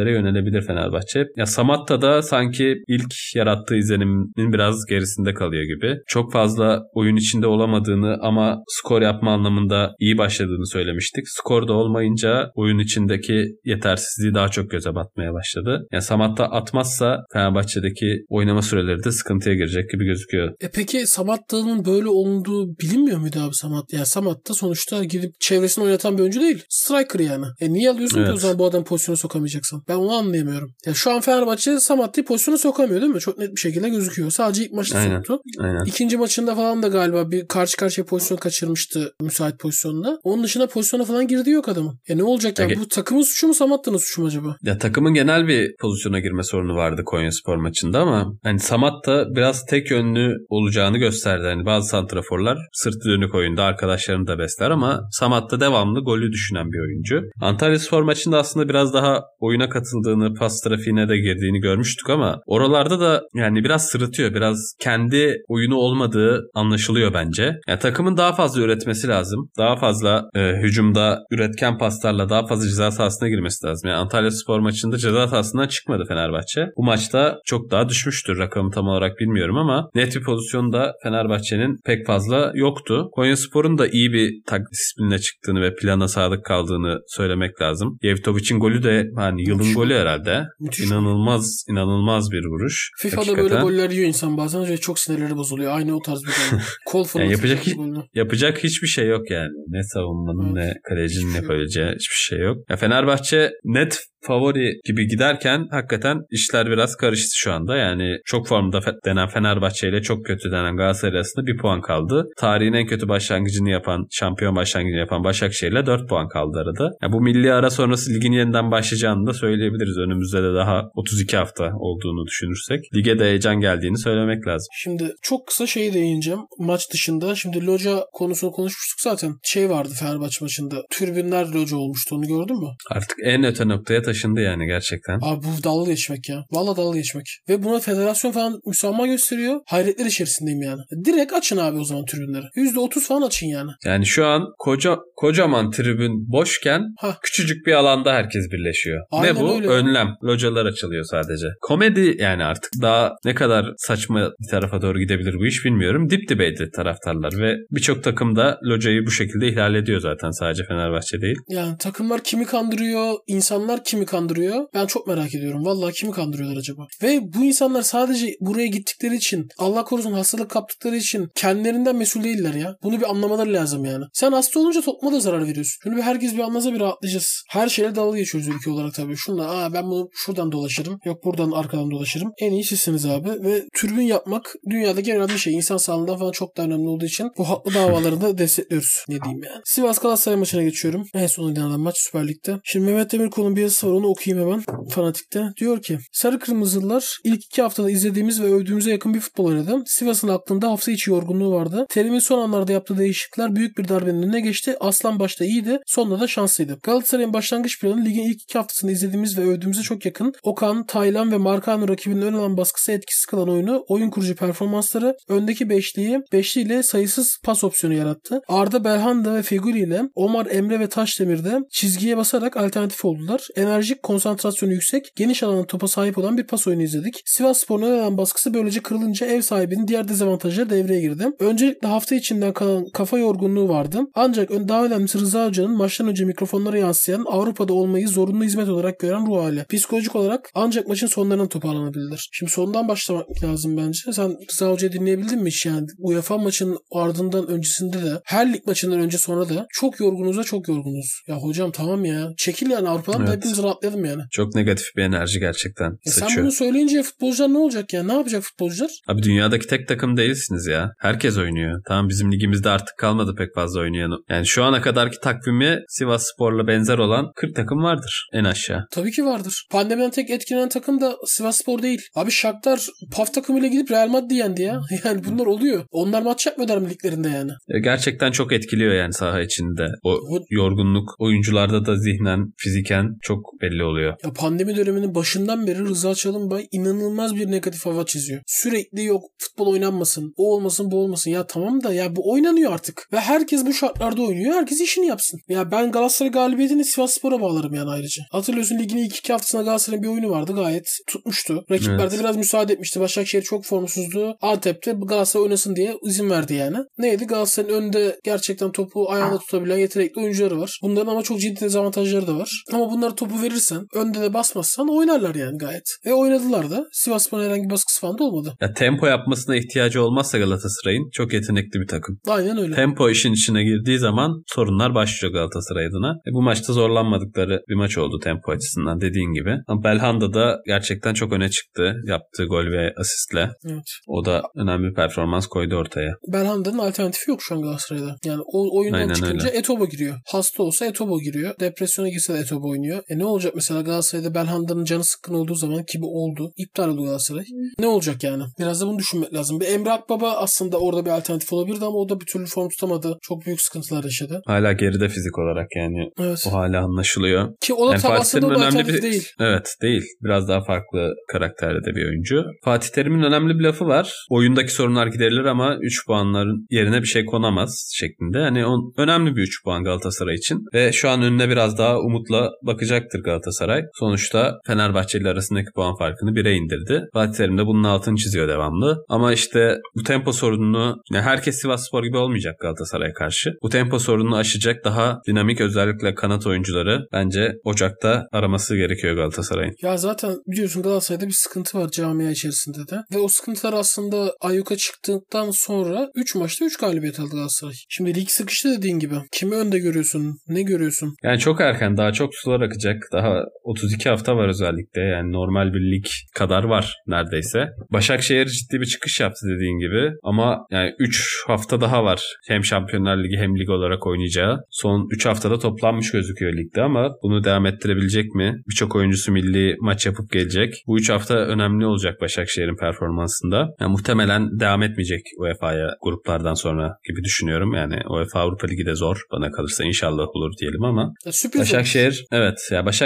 [0.00, 1.26] alternatiflere yönelebilir Fenerbahçe.
[1.36, 5.96] Ya Samatta da sanki ilk yarattığı izlenimin biraz gerisinde kalıyor gibi.
[6.06, 11.28] Çok fazla oyun içinde olamadığını ama skor yapma anlamında iyi başladığını söylemiştik.
[11.28, 15.86] Skor da olmayınca oyun içindeki yetersizliği daha çok göze batmaya başladı.
[15.92, 20.52] Yani Samatta atmazsa Fenerbahçe'deki oynama süreleri de sıkıntıya girecek gibi gözüküyor.
[20.60, 23.92] E peki Samatta'nın böyle olduğu bilinmiyor muydu abi Samat?
[23.92, 26.64] Yani Samatta sonuçta gidip çevresini oynatan bir oyuncu değil.
[26.68, 27.46] Striker yani.
[27.60, 28.28] E niye alıyorsun evet.
[28.28, 29.82] ki o zaman bu adam pozisyonu sokamayacaksan?
[29.90, 30.70] Ben onu anlayamıyorum.
[30.86, 33.20] Ya şu an Fenerbahçe Samatta'yı pozisyonu sokamıyor değil mi?
[33.20, 34.30] Çok net bir şekilde gözüküyor.
[34.30, 35.16] Sadece ilk maçta Aynen.
[35.16, 35.40] soktu.
[35.58, 35.84] Aynen.
[35.84, 40.18] İkinci maçında falan da galiba bir karşı karşıya pozisyon kaçırmıştı müsait pozisyonda.
[40.22, 41.98] Onun dışında pozisyona falan girdi yok adamın.
[42.08, 42.66] Ya ne olacak ya?
[42.66, 42.80] Yani?
[42.80, 44.56] Bu takımın suçu mu Samatta'nın suçu mu acaba?
[44.62, 49.66] Ya takımın genel bir pozisyona girme sorunu vardı Konya Spor maçında ama hani Samatta biraz
[49.66, 51.44] tek yönlü olacağını gösterdi.
[51.44, 56.80] Hani bazı santraforlar sırtı dönük oyunda arkadaşlarını da besler ama Samat devamlı golü düşünen bir
[56.80, 57.30] oyuncu.
[57.40, 63.00] Antalya Spor maçında aslında biraz daha oyuna katıldığını, pas trafiğine de girdiğini görmüştük ama oralarda
[63.00, 64.34] da yani biraz sırıtıyor.
[64.34, 67.56] Biraz kendi oyunu olmadığı anlaşılıyor bence.
[67.68, 69.50] Yani takımın daha fazla üretmesi lazım.
[69.58, 73.90] Daha fazla e, hücumda üretken paslarla daha fazla ceza sahasına girmesi lazım.
[73.90, 76.66] Yani Antalya Spor maçında ceza sahasından çıkmadı Fenerbahçe.
[76.76, 78.38] Bu maçta çok daha düşmüştür.
[78.38, 83.08] Rakamı tam olarak bilmiyorum ama net bir pozisyonda Fenerbahçe'nin pek fazla yoktu.
[83.12, 87.98] Konya Spor'un da iyi bir taktik disiplinine çıktığını ve plana sadık kaldığını söylemek lazım.
[88.02, 90.44] Yevtovic'in golü de hani yılın Ronaldo'nun golü herhalde.
[90.60, 90.86] Müthiş.
[90.86, 92.90] İnanılmaz inanılmaz bir vuruş.
[92.98, 93.50] FIFA'da Hakikaten.
[93.50, 95.72] böyle goller yiyor insan bazen ve çok sinirleri bozuluyor.
[95.76, 96.60] Aynı o tarz bir gol.
[96.86, 97.38] Kol fırlatıyor.
[97.38, 97.76] yapacak hiç-.
[98.14, 99.50] Yapacak hiçbir şey yok yani.
[99.68, 100.74] Ne savunmanın Evet.
[100.74, 102.56] ne kalecinin Hiçbir şey yapabileceği hiçbir şey yok.
[102.70, 107.76] Ya Fenerbahçe net favori gibi giderken hakikaten işler biraz karıştı şu anda.
[107.76, 112.28] Yani çok formda denen Fenerbahçe ile çok kötü denen Galatasaray arasında bir puan kaldı.
[112.36, 116.90] Tarihin en kötü başlangıcını yapan, şampiyon başlangıcını yapan Başakşehir ile 4 puan kaldı arada.
[117.02, 119.98] Ya bu milli ara sonrası ligin yeniden başlayacağını da söyleyebiliriz.
[119.98, 122.94] Önümüzde de daha 32 hafta olduğunu düşünürsek.
[122.94, 124.68] Lige de heyecan geldiğini söylemek lazım.
[124.72, 126.40] Şimdi çok kısa şeyi değineceğim.
[126.58, 127.34] Maç dışında.
[127.34, 129.34] Şimdi loca konusunu konuşmuştuk zaten.
[129.42, 130.82] Şey vardı Fenerbahçe maçında.
[130.90, 132.16] Türbünler loca olmuştu.
[132.16, 132.68] Onu gördün mü?
[132.90, 135.18] Artık en öte noktaya taşındı yani gerçekten.
[135.22, 136.44] Abi bu dalga geçmek ya.
[136.50, 137.26] Valla dalga geçmek.
[137.48, 139.60] Ve buna federasyon falan müsamaha gösteriyor.
[139.66, 140.80] Hayretler içerisindeyim yani.
[141.04, 142.44] Direkt açın abi o zaman tribünleri.
[142.56, 143.70] %30 falan açın yani.
[143.84, 147.16] Yani şu an koca kocaman tribün boşken Hah.
[147.22, 149.00] küçücük bir alanda herkes birleşiyor.
[149.10, 149.54] Aynen ne bu?
[149.54, 149.68] öyle.
[149.68, 150.08] Önlem.
[150.24, 151.46] Localar açılıyor sadece.
[151.60, 156.10] Komedi yani artık daha ne kadar saçma bir tarafa doğru gidebilir bu iş bilmiyorum.
[156.10, 161.20] Dip dibeydi taraftarlar ve birçok takım da locayı bu şekilde ihlal ediyor zaten sadece Fenerbahçe
[161.20, 161.36] değil.
[161.48, 164.66] Yani takımlar kimi kandırıyor, insanlar kimi kandırıyor.
[164.74, 165.64] Ben çok merak ediyorum.
[165.64, 166.86] Vallahi kimi kandırıyorlar acaba?
[167.02, 172.54] Ve bu insanlar sadece buraya gittikleri için, Allah korusun hastalık kaptıkları için kendilerinden mesul değiller
[172.54, 172.76] ya.
[172.82, 174.04] Bunu bir anlamaları lazım yani.
[174.12, 175.78] Sen hasta olunca topluma da zarar veriyorsun.
[175.82, 177.42] Şunu bir herkes bir anlasa bir rahatlayacağız.
[177.48, 179.16] Her şeyle dalga geçiyoruz ülke olarak tabii.
[179.16, 180.98] Şunla aa ben bunu şuradan dolaşırım.
[181.04, 182.32] Yok buradan arkadan dolaşırım.
[182.38, 183.28] En iyi sizsiniz abi.
[183.28, 185.54] Ve türbün yapmak dünyadaki en önemli şey.
[185.54, 189.04] İnsan sağlığından falan çok daha önemli olduğu için bu haklı davaları da destekliyoruz.
[189.08, 189.60] Ne diyeyim yani.
[189.64, 191.06] Sivas Galatasaray maçına geçiyorum.
[191.14, 192.60] En son oynanan maç Süper Lig'de.
[192.64, 194.62] Şimdi Mehmet Demirkol'un bir yazısı var onu okuyayım hemen.
[194.88, 195.52] Fanatik'te.
[195.56, 199.82] Diyor ki Sarı Kırmızılılar ilk iki haftada izlediğimiz ve övdüğümüze yakın bir futbol oynadı.
[199.86, 201.86] Sivas'ın aklında hafta içi yorgunluğu vardı.
[201.88, 204.76] Terim'in son anlarda yaptığı değişiklikler büyük bir darbenin önüne geçti.
[204.80, 205.78] Aslan başta iyiydi.
[205.86, 206.78] Sonunda da şanslıydı.
[206.82, 210.32] Galatasaray'ın başlangıç planı ligin ilk iki haftasını izlediğimiz ve övdüğümüze çok yakın.
[210.42, 215.70] Okan, Taylan ve Marcano rakibinin ön alan baskısı etkisiz kalan oyunu, oyun kurucu performansları, öndeki
[215.70, 218.40] beşliği, beşliyle sayısız pas opsiyonu yarattı.
[218.48, 223.48] Arda Belhanda ve Feguli ile Omar Emre ve Taşdemir de çizgiye basarak alternatif oldular.
[223.80, 227.22] Enerjik, konsantrasyonu yüksek, geniş alana topa sahip olan bir pas oyunu izledik.
[227.24, 231.26] Sivas Spor'un ön alan baskısı böylece kırılınca ev sahibinin diğer dezavantajları devreye girdi.
[231.38, 234.00] Öncelikle hafta içinden kalan kafa yorgunluğu vardı.
[234.14, 239.26] Ancak daha önemlisi Rıza Hoca'nın maçtan önce mikrofonlara yansıyan Avrupa'da olmayı zorunlu hizmet olarak gören
[239.26, 239.64] ruh hali.
[239.64, 242.28] Psikolojik olarak ancak maçın sonlarına toparlanabilirler.
[242.32, 244.12] Şimdi sondan başlamak lazım bence.
[244.12, 245.86] Sen Rıza Hoca'yı dinleyebildin mi hiç yani?
[245.98, 250.68] UEFA maçının ardından öncesinde de her lig maçından önce sonra da çok yorgunuz da çok
[250.68, 251.22] yorgunuz.
[251.28, 252.28] Ya hocam tamam ya.
[252.36, 253.36] Çekil yani Avrupa'dan da Evet.
[253.36, 254.22] hepimiz rahatlayalım yani.
[254.30, 258.02] Çok negatif bir enerji gerçekten E sen bunu söyleyince futbolcular ne olacak ya?
[258.02, 258.90] Ne yapacak futbolcular?
[259.08, 260.92] Abi dünyadaki tek takım değilsiniz ya.
[260.98, 261.82] Herkes oynuyor.
[261.88, 264.10] Tamam bizim ligimizde artık kalmadı pek fazla oynayan.
[264.28, 268.86] Yani şu ana kadarki takvimi Sivas Spor'la benzer olan 40 takım vardır en aşağı.
[268.90, 269.66] Tabii ki vardır.
[269.70, 272.00] Pandemiden tek etkilenen takım da Sivasspor değil.
[272.14, 272.80] Abi Shakhtar
[273.16, 274.80] PAF takımıyla gidip Real Madrid yendi ya.
[275.04, 275.84] Yani bunlar oluyor.
[275.90, 277.50] Onlar maç yapmıyorlar mı liglerinde yani?
[277.68, 279.88] E, Gerçekten çok etkiliyor yani saha içinde.
[280.02, 284.14] O O- yorgunluk oyuncularda da zihnen, fiziken çok belli oluyor.
[284.24, 288.42] Ya pandemi döneminin başından beri Rıza Çalınbay inanılmaz bir negatif hava çiziyor.
[288.46, 291.30] Sürekli yok futbol oynanmasın, o olmasın, bu olmasın.
[291.30, 293.08] Ya tamam da ya bu oynanıyor artık.
[293.12, 294.54] Ve herkes bu şartlarda oynuyor.
[294.54, 295.40] Herkes işini yapsın.
[295.48, 298.22] Ya ben Galatasaray galibiyetini Sivasspor'a bağlarım yani ayrıca.
[298.32, 300.52] Hatırlıyorsun ligin ilk iki haftasında Galatasaray'ın bir oyunu vardı.
[300.52, 301.64] Gayet tutmuştu.
[301.70, 302.20] Rakiplerde Evet.
[302.20, 303.00] biraz müsaade etmişti.
[303.00, 304.36] Başakşehir çok formsuzdu.
[304.40, 306.76] Antep'te Galatasaray oynasın diye izin verdi yani.
[306.98, 307.24] Neydi?
[307.24, 310.78] Galatasaray'ın önde gerçekten topu ayağında tutabilen yetenekli oyuncuları var.
[310.82, 312.64] Bunların ama çok ciddi dezavantajları da var.
[312.72, 315.96] Ama bunlara topu verirsen, önde de basmazsan oynarlar yani gayet.
[316.06, 316.84] Ve oynadılar da.
[316.92, 318.54] Sivasspor'un herhangi bir baskısı falan da olmadı.
[318.60, 322.18] Ya tempo yapmasına ihtiyacı olmazsa Galatasaray'ın çok yetenekli bir takım.
[322.28, 322.74] Aynen öyle.
[322.74, 326.10] Tempo işin içine girdiği zaman sorunlar başlıyor Galatasaray adına.
[326.10, 329.56] E bu maçta zorlanmadıkları bir maç oldu tempo açısından dediğin gibi.
[329.66, 333.50] Ama Belhanda da gerçekten çok öne çıktı yaptığı gol ve asistle.
[333.64, 333.84] Evet.
[334.06, 336.12] O da önemli bir performans koydu ortaya.
[336.32, 338.16] Belhanda'nın alternatifi yok şu an Galatasaray'da.
[338.24, 339.58] Yani o oyundan Aynen çıkınca öyle.
[339.58, 340.16] Etobo giriyor.
[340.26, 341.54] Hasta olsa Etobo giriyor.
[341.60, 343.02] Depresyona girse de Etobo oynuyor.
[343.08, 346.52] E ne olacak mesela Galatasaray'da Belhanda'nın canı sıkkın olduğu zaman ki bu oldu.
[346.56, 347.44] İptal oldu Galatasaray.
[347.78, 348.42] Ne olacak yani?
[348.58, 349.60] Biraz da bunu düşünmek lazım.
[349.60, 353.18] Bir Emre Akbaba aslında orada bir alternatif olabilirdi ama o da bir türlü form tutamadı.
[353.22, 354.42] Çok büyük sıkıntılar yaşadı.
[354.46, 356.44] Hala geride fizik olarak yani Evet.
[356.48, 357.48] o hala anlaşılıyor.
[357.60, 359.28] Ki o da Yani Fatih da önemli bir değil.
[359.40, 360.02] Evet değil.
[360.22, 362.44] Biraz daha farklı karakterde de bir oyuncu.
[362.64, 364.26] Fatih Terim'in önemli bir lafı var.
[364.30, 368.38] Oyundaki sorunlar giderilir ama 3 puanların yerine bir şey konamaz şeklinde.
[368.38, 370.64] Hani on, önemli bir 3 puan Galatasaray için.
[370.74, 373.82] Ve şu an önüne biraz daha umutla bakacaktır Galatasaray.
[373.94, 377.04] Sonuçta Fenerbahçe ile arasındaki puan farkını 1'e indirdi.
[377.12, 379.04] Fatih Terim de bunun altını çiziyor devamlı.
[379.08, 383.50] Ama işte bu tempo sorununu yani herkes Sivas Spor gibi olmayacak Galatasaray'a karşı.
[383.62, 389.74] Bu tempo sorununu aşacak daha dinamik özellikle kanat oyuncuları bence Ocak'ta araması gerekiyor Galatasaray'ın.
[389.82, 393.02] Ya zaten biliyorsun Galatasaray'da bir sıkıntı var camia içerisinde de.
[393.14, 397.74] Ve o sıkıntılar aslında ayyuka çıktıktan sonra 3 maçta 3 galibiyet aldı Galatasaray.
[397.88, 399.14] Şimdi lig sıkıştı dediğin gibi.
[399.32, 400.38] Kimi önde görüyorsun?
[400.48, 401.14] Ne görüyorsun?
[401.22, 403.02] Yani çok erken daha çok sular akacak.
[403.12, 403.19] Daha
[403.64, 405.00] 32 hafta var özellikle.
[405.02, 406.04] Yani normal bir lig
[406.34, 407.68] kadar var neredeyse.
[407.92, 410.12] Başakşehir ciddi bir çıkış yaptı dediğin gibi.
[410.22, 412.22] Ama yani 3 hafta daha var.
[412.48, 414.58] Hem Şampiyonlar Ligi hem lig olarak oynayacağı.
[414.70, 418.62] Son 3 haftada toplanmış gözüküyor ligde ama bunu devam ettirebilecek mi?
[418.70, 420.74] Birçok oyuncusu milli maç yapıp gelecek.
[420.86, 423.68] Bu 3 hafta önemli olacak Başakşehir'in performansında.
[423.80, 427.74] Yani muhtemelen devam etmeyecek UEFA'ya gruplardan sonra gibi düşünüyorum.
[427.74, 432.04] Yani UEFA Avrupa Ligi de zor bana kalırsa inşallah olur diyelim ama Ya sürpriz Başakşehir
[432.06, 432.20] olmuş.
[432.32, 432.99] evet ya Başakşehir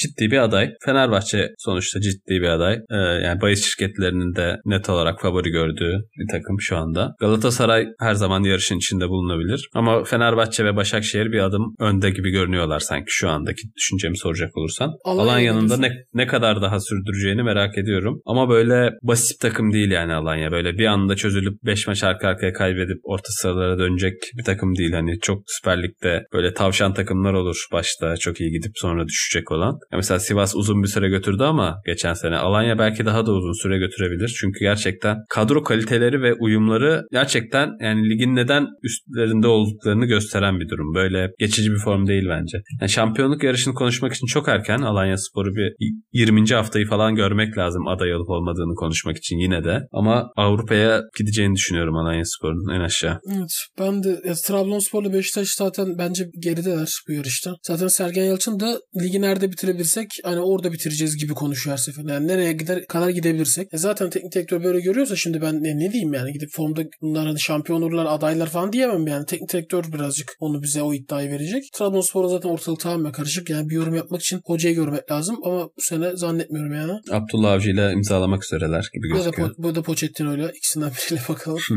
[0.00, 0.70] ciddi bir aday.
[0.84, 2.74] Fenerbahçe sonuçta ciddi bir aday.
[2.90, 7.14] Ee, yani bahis şirketlerinin de net olarak favori gördüğü bir takım şu anda.
[7.20, 9.68] Galatasaray her zaman yarışın içinde bulunabilir.
[9.74, 14.90] Ama Fenerbahçe ve Başakşehir bir adım önde gibi görünüyorlar sanki şu andaki düşüncemi soracak olursan.
[15.04, 18.22] Alanya Alanya'nın da ne, ne kadar daha sürdüreceğini merak ediyorum.
[18.26, 20.52] Ama böyle basit takım değil yani Alanya.
[20.52, 24.92] Böyle bir anda çözülüp 5 maç arka arkaya kaybedip orta sıralara dönecek bir takım değil.
[24.92, 29.78] Hani çok Süper Lig'de böyle tavşan takımlar olur başta çok iyi gidip sonra düşecek olan.
[29.92, 33.62] Ya mesela Sivas uzun bir süre götürdü ama geçen sene Alanya belki daha da uzun
[33.62, 34.36] süre götürebilir.
[34.40, 40.94] Çünkü gerçekten kadro kaliteleri ve uyumları gerçekten yani ligin neden üstlerinde olduklarını gösteren bir durum.
[40.94, 42.58] Böyle geçici bir form değil bence.
[42.80, 44.78] Yani şampiyonluk yarışını konuşmak için çok erken.
[44.78, 45.72] Alanya Spor'u bir
[46.12, 46.46] 20.
[46.54, 49.80] haftayı falan görmek lazım aday olup olmadığını konuşmak için yine de.
[49.92, 53.20] Ama Avrupa'ya gideceğini düşünüyorum Alanya Spor'un en aşağı.
[53.36, 53.52] Evet.
[53.78, 57.54] Ben de ya, Trabzonspor'la Beşiktaş zaten bence gerideler bu yarışta.
[57.62, 62.12] Zaten Sergen Yalçın da ligi nerede bitirebilirsek hani orada bitireceğiz gibi konuşuyor her seferinde.
[62.12, 63.68] Yani nereye gider kadar gidebilirsek.
[63.72, 67.26] E zaten teknik direktör böyle görüyorsa şimdi ben ne, ne diyeyim yani gidip formda bunlar
[67.26, 69.26] hani şampiyon olurlar adaylar falan diyemem yani.
[69.26, 71.64] Teknik direktör birazcık onu bize o iddiayı verecek.
[71.74, 73.50] Trabzonspor'a zaten ortalık tamamen karışık.
[73.50, 76.92] Yani bir yorum yapmak için hocayı görmek lazım ama bu sene zannetmiyorum yani.
[77.10, 79.48] Abdullah Avcı ile imzalamak üzereler gibi da, gözüküyor.
[79.48, 80.52] po- bu da Pochettino öyle.
[80.56, 81.60] İkisinden biriyle bakalım.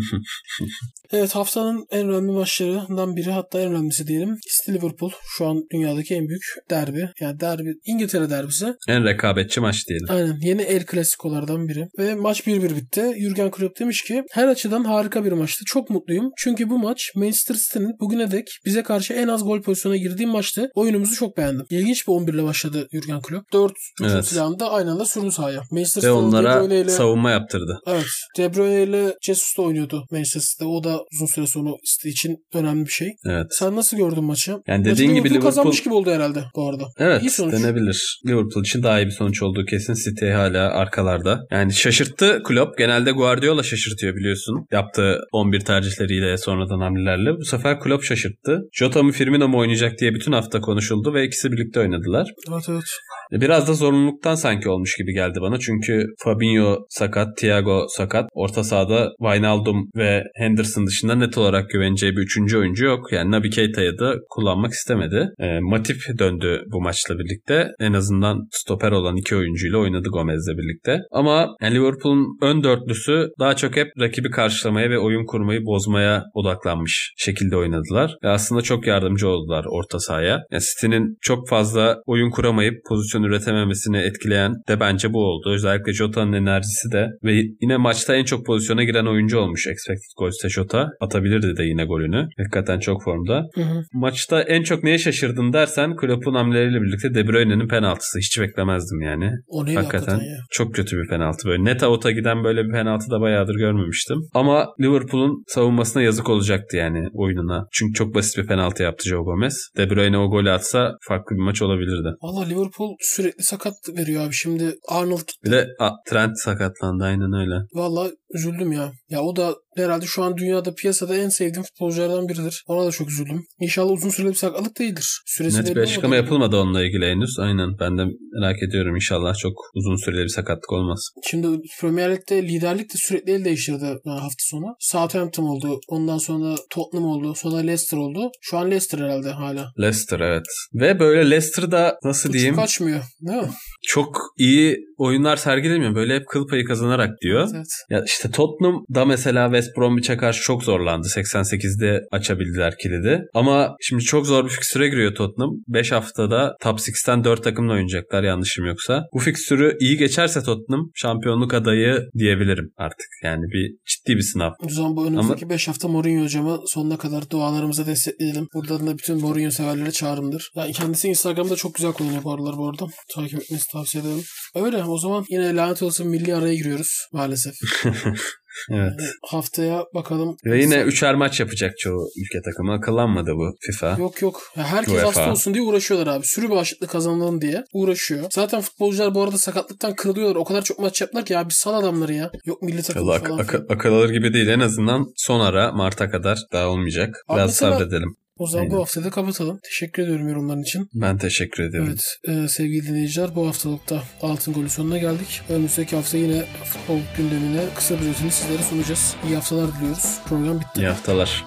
[1.12, 4.38] Evet haftanın en önemli maçlarından biri hatta en önemlisi diyelim.
[4.70, 7.10] Liverpool şu an dünyadaki en büyük derbi.
[7.20, 8.74] Yani derbi İngiltere derbisi.
[8.88, 10.08] en rekabetçi maç diyelim.
[10.10, 11.88] Aynen yeni El Clasico'lardan biri.
[11.98, 13.16] Ve maç 1-1 bitti.
[13.20, 15.64] Jurgen Klopp demiş ki her açıdan harika bir maçtı.
[15.66, 16.32] Çok mutluyum.
[16.38, 20.70] Çünkü bu maç Manchester City'nin bugüne dek bize karşı en az gol pozisyona girdiği maçtı.
[20.76, 21.66] Oyunumuzu çok beğendim.
[21.70, 23.54] İlginç bir 11 ile başladı Jurgen Klopp.
[23.54, 24.26] 4 hücum Evet.
[24.26, 25.62] silahını da aynı anda sürdü sahaya.
[25.72, 27.80] Manchester Ve onlara ile- savunma yaptırdı.
[27.88, 28.06] Evet.
[28.38, 30.66] De Bruyne ile Jesus da oynuyordu Manchester City'de.
[30.68, 33.08] O da uzun süre sonra City için önemli bir şey.
[33.26, 33.46] Evet.
[33.52, 34.52] Sen nasıl gördün maçı?
[34.68, 36.86] Yani Maçı dediğin gibi Liverpool kazanmış gibi oldu herhalde bu arada.
[37.04, 37.54] Evet İyi sonuç.
[37.54, 38.20] denebilir.
[38.28, 39.94] Liverpool için daha iyi bir sonuç olduğu kesin.
[39.94, 41.40] City hala arkalarda.
[41.52, 42.78] Yani şaşırttı Klopp.
[42.78, 44.66] Genelde Guardiola şaşırtıyor biliyorsun.
[44.72, 47.38] Yaptığı 11 tercihleriyle sonradan hamlelerle.
[47.38, 48.60] Bu sefer Klopp şaşırttı.
[48.74, 52.28] Jota mı Firmino mu oynayacak diye bütün hafta konuşuldu ve ikisi birlikte oynadılar.
[52.50, 52.84] Evet evet.
[53.32, 55.60] Biraz da zorunluluktan sanki olmuş gibi geldi bana.
[55.60, 58.30] Çünkü Fabinho sakat, Thiago sakat.
[58.34, 63.12] Orta sahada Wijnaldum ve Henderson dışında net olarak güveneceği bir üçüncü oyuncu yok.
[63.12, 65.30] Yani Naby Keita'yı da kullanmak istemedi.
[65.40, 67.68] E, Matip döndü bu maçla birlikte.
[67.80, 71.00] En azından stoper olan iki oyuncuyla oynadı Gomez'le birlikte.
[71.12, 77.14] Ama yani Liverpool'un ön dörtlüsü daha çok hep rakibi karşılamaya ve oyun kurmayı bozmaya odaklanmış
[77.18, 78.16] şekilde oynadılar.
[78.24, 80.42] Ve aslında çok yardımcı oldular orta sahaya.
[80.52, 85.54] Yani City'nin çok fazla oyun kuramayıp pozisyon üretememesini etkileyen de bence bu oldu.
[85.54, 90.50] Özellikle Jota'nın enerjisi de ve yine maçta en çok pozisyona giren oyuncu olmuş expected goals'te
[90.50, 90.88] Jota.
[91.02, 92.28] Atabilirdi de yine golünü.
[92.38, 93.46] Hakikaten çok formda.
[93.56, 93.84] Hı hı.
[93.94, 98.20] Maçta en çok neye şaşırdın dersen Klopp'un hamleleriyle birlikte De Bruyne'nin penaltısı.
[98.20, 99.32] Hiç beklemezdim yani.
[99.48, 100.38] O neydi hakikaten, Hakikaten ya.
[100.52, 101.48] çok kötü bir penaltı.
[101.48, 104.18] Böyle net out'a giden böyle bir penaltı da bayağıdır görmemiştim.
[104.34, 107.68] Ama Liverpool'un savunmasına yazık olacaktı yani oyununa.
[107.72, 109.68] Çünkü çok basit bir penaltı yaptı Joe Gomez.
[109.78, 112.08] De Bruyne o golü atsa farklı bir maç olabilirdi.
[112.22, 114.34] Valla Liverpool sürekli sakat veriyor abi.
[114.34, 115.40] Şimdi Arnold gitti.
[115.46, 117.56] Bir de a, Trent sakatlandı aynen öyle.
[117.74, 118.92] Valla üzüldüm ya.
[119.10, 122.64] Ya o da herhalde şu an dünyada piyasada en sevdiğim futbolculardan biridir.
[122.68, 123.44] Ona da çok üzüldüm.
[123.60, 125.22] İnşallah uzun süreli bir sakatlık değildir.
[125.26, 127.40] Süresi Net bir açıklama yapılmadı onunla ilgili henüz.
[127.40, 131.10] Aynen ben de merak ediyorum inşallah çok uzun süreli bir sakatlık olmaz.
[131.24, 131.48] Şimdi
[131.82, 134.76] Premier Lig'de liderlik de sürekli el değiştirdi yani hafta sonu.
[134.80, 135.80] Southampton oldu.
[135.88, 137.34] Ondan sonra Tottenham oldu.
[137.36, 138.32] Sonra Leicester oldu.
[138.42, 139.74] Şu an Leicester herhalde hala.
[139.80, 140.46] Leicester evet.
[140.74, 143.04] Ve böyle Leicester'da nasıl Hiç diyeyim kaçmıyor.
[143.22, 143.50] Değil mi?
[143.88, 145.96] çok iyi oyunlar sergilemiyor.
[145.96, 147.50] Böyle hep kıl payı kazanarak diyor.
[147.56, 147.68] Evet.
[147.90, 151.08] Ya işte Tottenham'da mesela West Bromwich'e karşı çok zorlandı.
[151.08, 153.22] 88'de açabildiler kilidi.
[153.34, 155.52] Ama şimdi çok zor bir fikstüre giriyor Tottenham.
[155.68, 159.04] 5 haftada top 6'ten 4 takımla oynayacaklar yanlışım yoksa.
[159.14, 163.08] Bu fikstürü iyi geçerse Tottenham şampiyonluk adayı diyebilirim artık.
[163.24, 164.52] Yani bir ciddi bir sınav.
[164.60, 168.48] O zaman bu önümüzdeki 5 hafta Mourinho hocama sonuna kadar dualarımıza destekleyelim.
[168.54, 170.52] Buradan da bütün Mourinho severlere çağrımdır.
[170.56, 172.86] Yani kendisi Instagram'da çok güzel kullanıyor bu aralar bu arada.
[173.16, 174.24] Takip etmenizi tavsiye ederim.
[174.56, 177.54] Öyle o zaman yine lanet olsun milli araya giriyoruz maalesef.
[178.72, 178.94] Evet.
[179.30, 180.38] Haftaya bakalım.
[180.46, 182.74] Ve yine üçer maç yapacak çoğu ülke takımı.
[182.74, 183.96] Akıllanmadı bu FIFA.
[184.00, 184.42] Yok yok.
[184.58, 185.08] Ya herkes UEFA.
[185.08, 186.26] hasta olsun diye uğraşıyorlar abi.
[186.26, 188.24] Sürü bağışıklığı kazanalım diye uğraşıyor.
[188.32, 190.36] Zaten futbolcular bu arada sakatlıktan kırılıyorlar.
[190.36, 192.32] O kadar çok maç yaptılar ki ya bir sal adamları ya.
[192.46, 193.38] Yok milli takım Ak- falan.
[193.40, 193.66] ak- filan.
[193.70, 194.48] akıl alır gibi değil.
[194.48, 197.16] En azından son ara Mart'a kadar daha olmayacak.
[197.28, 198.16] Abi Biraz mesela- sabredelim.
[198.44, 198.78] O zaman Aynen.
[198.78, 199.60] bu haftayı da kapatalım.
[199.64, 200.90] Teşekkür ediyorum yorumların için.
[200.94, 201.86] Ben teşekkür ederim.
[201.88, 205.42] Evet e, sevgili dinleyiciler bu haftalıkta Altın Golü sonuna geldik.
[205.50, 209.16] Önümüzdeki hafta yine futbol gündemine kısa bir özetini sizlere sunacağız.
[209.28, 210.20] İyi haftalar diliyoruz.
[210.26, 210.82] Program bitti.
[210.82, 211.46] İyi haftalar.